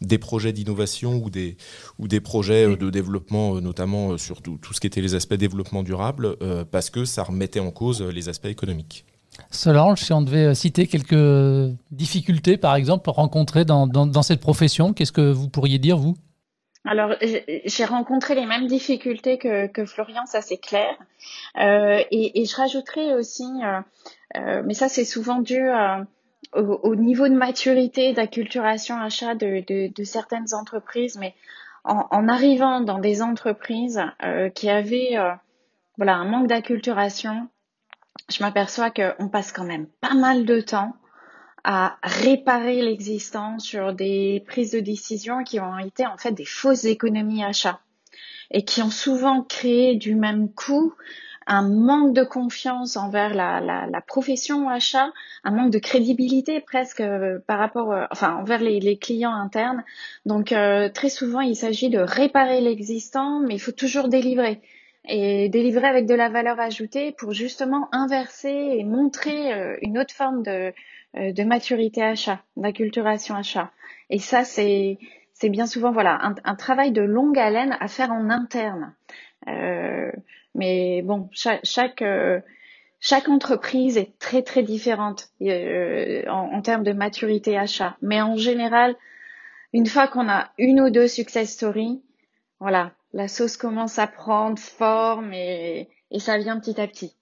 [0.00, 4.80] des, projets d'innovation ou des, projets euh, de développement, euh, notamment euh, sur tout, ce
[4.80, 6.36] qui était les aspects développement durable,
[6.70, 9.04] parce que ça remettait en cause les aspects économiques.
[9.50, 15.32] Solange, si on devait citer quelques difficultés, par exemple, rencontrées dans, cette profession, qu'est-ce que
[15.32, 16.16] vous pourriez dire, vous?
[16.84, 17.14] Alors,
[17.66, 20.94] j'ai rencontré les mêmes difficultés que, Florian, ça c'est clair.
[21.56, 23.48] et, je rajouterais aussi,
[24.34, 25.70] mais ça c'est souvent dû
[26.52, 31.34] au, niveau de maturité, d'acculturation achat de, certaines entreprises, mais
[31.84, 35.32] en, en, arrivant dans des entreprises euh, qui avaient euh,
[35.96, 37.48] voilà, un manque d'acculturation,
[38.30, 40.94] je m'aperçois qu'on passe quand même pas mal de temps
[41.64, 46.84] à réparer l'existant sur des prises de décision qui ont été en fait des fausses
[46.84, 47.80] économies achats
[48.50, 50.94] et qui ont souvent créé du même coup
[51.46, 57.40] un manque de confiance envers la, la, profession achat, un manque de crédibilité presque euh,
[57.46, 59.82] par rapport, euh, enfin envers les, les, clients internes.
[60.26, 64.60] Donc euh, très souvent il s'agit de réparer l'existant, mais il faut toujours délivrer
[65.08, 70.42] et délivrer avec de la valeur ajoutée pour justement inverser et montrer une autre forme
[70.42, 70.72] de,
[71.14, 73.70] de maturité achat, d'acculturation achat.
[74.10, 74.98] Et ça c'est
[75.40, 78.94] c'est bien souvent voilà un, un, travail de longue haleine à faire en interne.
[79.48, 80.12] Euh,
[80.54, 82.40] mais bon, chaque, chaque, euh,
[83.00, 87.96] chaque, entreprise est très très différente euh, en, en, termes de maturité achat.
[88.02, 88.96] Mais en général,
[89.72, 92.02] une fois qu'on a une ou deux success stories,
[92.58, 97.14] voilà, la sauce commence à prendre forme et, et ça vient petit à petit.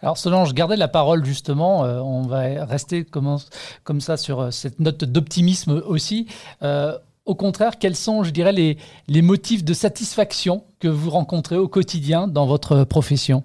[0.00, 3.36] Alors Solange, gardez la parole justement, euh, on va rester comme,
[3.82, 6.28] comme, ça sur cette note d'optimisme aussi.
[6.62, 8.78] Euh, au contraire, quels sont, je dirais, les,
[9.08, 13.44] les motifs de satisfaction que vous rencontrez au quotidien dans votre profession?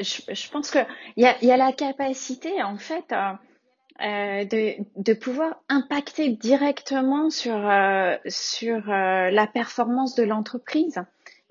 [0.00, 3.32] Je, pense qu'il y a, y a la capacité, en fait, euh,
[4.02, 11.02] euh, de, pouvoir impacter directement sur, euh, sur la performance de l'entreprise.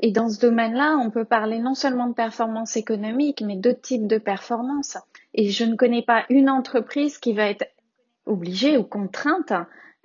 [0.02, 4.08] Et dans ce domaine-là, on peut parler non seulement de performance économique, mais d'autres types
[4.08, 4.98] de performance.
[5.34, 7.66] Et je ne connais pas une entreprise qui va être
[8.26, 9.52] obligée ou contrainte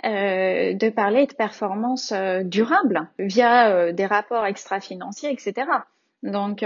[0.04, 5.66] euh, de parler de performance euh, durable via euh, des rapports extra-financiers, etc.
[6.22, 6.64] Donc,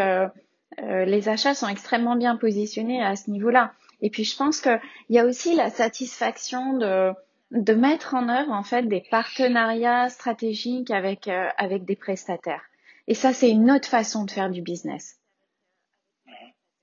[0.79, 3.73] les achats sont extrêmement bien positionnés à ce niveau-là.
[4.01, 4.81] Et puis je pense qu'il
[5.11, 7.13] y a aussi la satisfaction de
[7.51, 12.63] de mettre en œuvre en fait des partenariats stratégiques avec euh, avec des prestataires.
[13.07, 15.17] Et ça, c'est une autre façon de faire du business.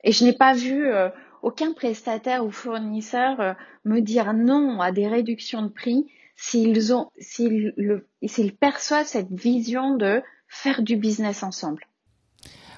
[0.03, 1.09] Et je n'ai pas vu euh,
[1.43, 3.53] aucun prestataire ou fournisseur euh,
[3.85, 10.21] me dire non à des réductions de prix s'ils ont s'ils perçoivent cette vision de
[10.47, 11.85] faire du business ensemble.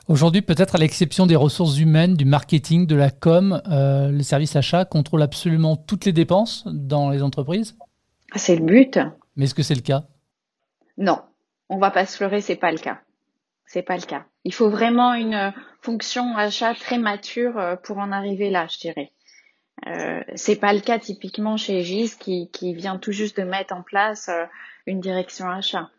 [0.08, 4.56] Aujourd'hui, peut-être à l'exception des ressources humaines, du marketing, de la com, euh, le service
[4.56, 7.78] achat contrôle absolument toutes les dépenses dans les entreprises?
[8.36, 9.00] C'est le but.
[9.36, 10.06] Mais est-ce que c'est le cas?
[10.98, 11.20] Non,
[11.68, 13.02] on va pas se leurrer, c'est pas le cas.
[13.66, 14.26] C'est pas le cas.
[14.46, 19.12] Il faut vraiment une fonction achat très mature euh, pour en arriver là, je dirais.
[19.88, 23.76] Euh, c'est pas le cas typiquement chez Gis qui, qui vient tout juste de mettre
[23.76, 24.46] en place euh,
[24.86, 25.90] une direction achat.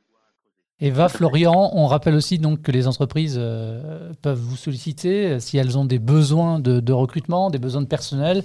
[0.80, 5.76] Eva, Florian, on rappelle aussi donc que les entreprises euh, peuvent vous solliciter si elles
[5.76, 8.44] ont des besoins de, recrutement, des besoins de personnel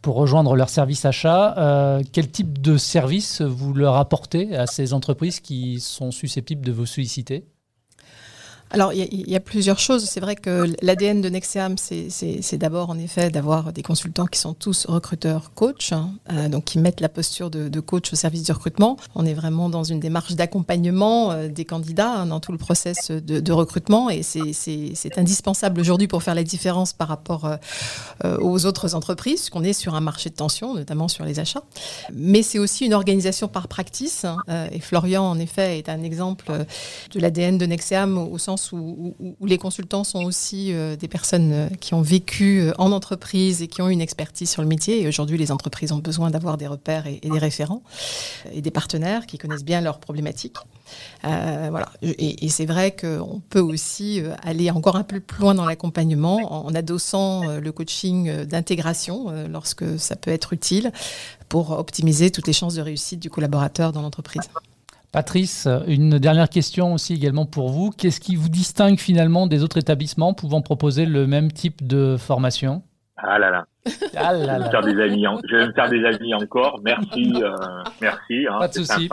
[0.00, 1.54] pour rejoindre leur service achat.
[1.58, 6.72] Euh, quel type de service vous leur apportez à ces entreprises qui sont susceptibles de
[6.72, 7.44] vous solliciter?
[8.74, 10.04] Alors, il y, a plusieurs choses.
[10.04, 14.52] C'est vrai que l'ADN de Nexeam, c'est d'abord, en effet, d'avoir des consultants qui sont
[14.52, 18.50] tous recruteurs coach, hein, euh, donc qui mettent la posture de, coach au service du
[18.50, 18.96] recrutement.
[19.14, 23.10] On est vraiment dans une démarche d'accompagnement euh, des candidats hein, dans tout le process
[23.10, 27.46] de, recrutement et c'est indispensable aujourd'hui pour faire la différence par rapport
[28.24, 31.62] euh, aux autres entreprises, puisqu'on est sur un marché de tension, notamment sur les achats.
[32.12, 34.24] Mais c'est aussi une organisation par practice.
[34.24, 34.38] Hein,
[34.72, 36.50] et Florian, en effet, est un exemple
[37.12, 41.68] de l'ADN de Nexeam au sens où, les consultants sont aussi euh, des personnes euh,
[41.80, 45.02] qui ont vécu euh, en entreprise et qui ont une expertise sur le métier.
[45.02, 47.82] Et aujourd'hui, les entreprises ont besoin d'avoir des repères et, des référents
[48.52, 50.56] et des partenaires qui connaissent bien leurs problématiques.
[51.22, 51.88] voilà.
[52.02, 56.74] Et, c'est vrai qu'on peut aussi aller encore un peu plus loin dans l'accompagnement en,
[56.74, 60.92] adossant le coaching d'intégration lorsque ça peut être utile
[61.48, 64.42] pour optimiser toutes les chances de réussite du collaborateur dans l'entreprise.
[65.14, 67.92] Patrice, une dernière question aussi également pour vous.
[67.92, 72.82] Qu'est-ce qui vous distingue finalement des autres établissements pouvant proposer le même type de formation?
[73.16, 73.64] Ah là là.
[74.16, 74.58] Ah là là.
[74.58, 76.80] Je, vais me faire des amis je vais me faire des amis encore.
[76.84, 77.52] Merci, euh,
[78.00, 78.46] merci.
[78.50, 79.08] Hein, Pas de souci.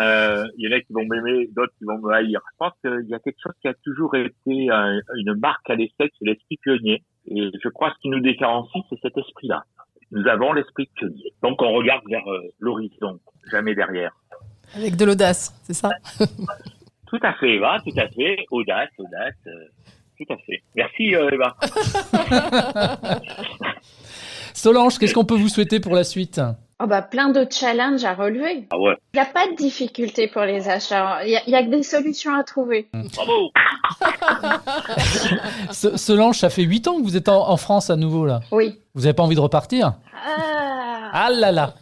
[0.00, 2.40] Euh, il y en a qui vont m'aimer, d'autres qui vont me haïr.
[2.44, 6.10] Je pense qu'il y a quelque chose qui a toujours été une marque à l'essai,
[6.18, 7.04] c'est l'esprit pionnier.
[7.28, 9.62] Et je crois que ce qui nous différencie, c'est cet esprit-là.
[10.10, 11.32] Nous avons l'esprit pionnier.
[11.44, 13.20] Donc on regarde vers euh, l'horizon,
[13.52, 14.12] jamais derrière.
[14.74, 15.90] Avec de l'audace, c'est ça
[17.06, 18.36] Tout à fait, Eva, tout à fait.
[18.50, 19.68] Audace, audace, euh,
[20.16, 20.62] tout à fait.
[20.74, 21.54] Merci, euh, Eva.
[24.54, 26.40] Solange, qu'est-ce qu'on peut vous souhaiter pour la suite
[26.82, 28.66] Oh bah, plein de challenges à relever.
[28.70, 28.94] Ah ouais.
[29.12, 31.24] Il n'y a pas de difficulté pour les achats.
[31.24, 32.88] Il y, a que des solutions à trouver.
[33.14, 33.52] Bravo
[35.70, 38.40] Solange, ça fait 8 ans que vous êtes en, France à nouveau là.
[38.50, 38.80] Oui.
[38.94, 39.92] Vous n'avez pas envie de repartir
[40.26, 40.81] ah.
[41.12, 41.74] Ah là là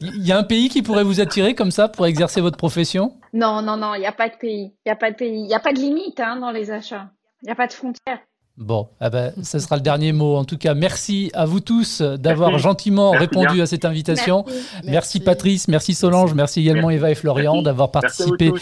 [0.00, 3.14] Il y a un pays qui pourrait vous attirer comme ça pour exercer votre profession?
[3.32, 4.72] Non, non, non, il n'y a pas de pays.
[4.86, 5.40] Il n'y a pas de pays.
[5.40, 7.10] Il n'y a pas de limite hein, dans les achats.
[7.42, 8.20] Il n'y a pas de frontières.
[8.60, 10.36] Bon, eh ben, ce sera le dernier mot.
[10.36, 14.44] En tout cas, merci à vous tous d'avoir gentiment répondu à cette invitation.
[14.84, 15.20] Merci.
[15.20, 18.52] Patrice, merci Solange, merci, également Eva et Florian d'avoir participé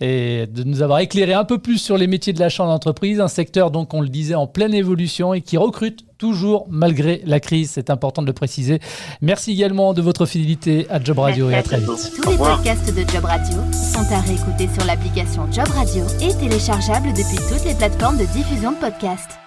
[0.00, 3.20] et de nous avoir éclairé un peu plus sur les métiers de l'achat en entreprise,
[3.20, 7.40] un secteur donc on le disait en pleine évolution et qui recrute toujours malgré la
[7.40, 7.72] crise.
[7.74, 8.78] C'est important de le préciser.
[9.22, 12.12] Merci également de votre fidélité à Job Radio et à très vite.
[12.14, 17.08] Tous les podcasts de Job Radio sont à réécouter sur l'application Job Radio et téléchargeables
[17.08, 19.41] depuis toutes les plateformes de diffusion de podcasts.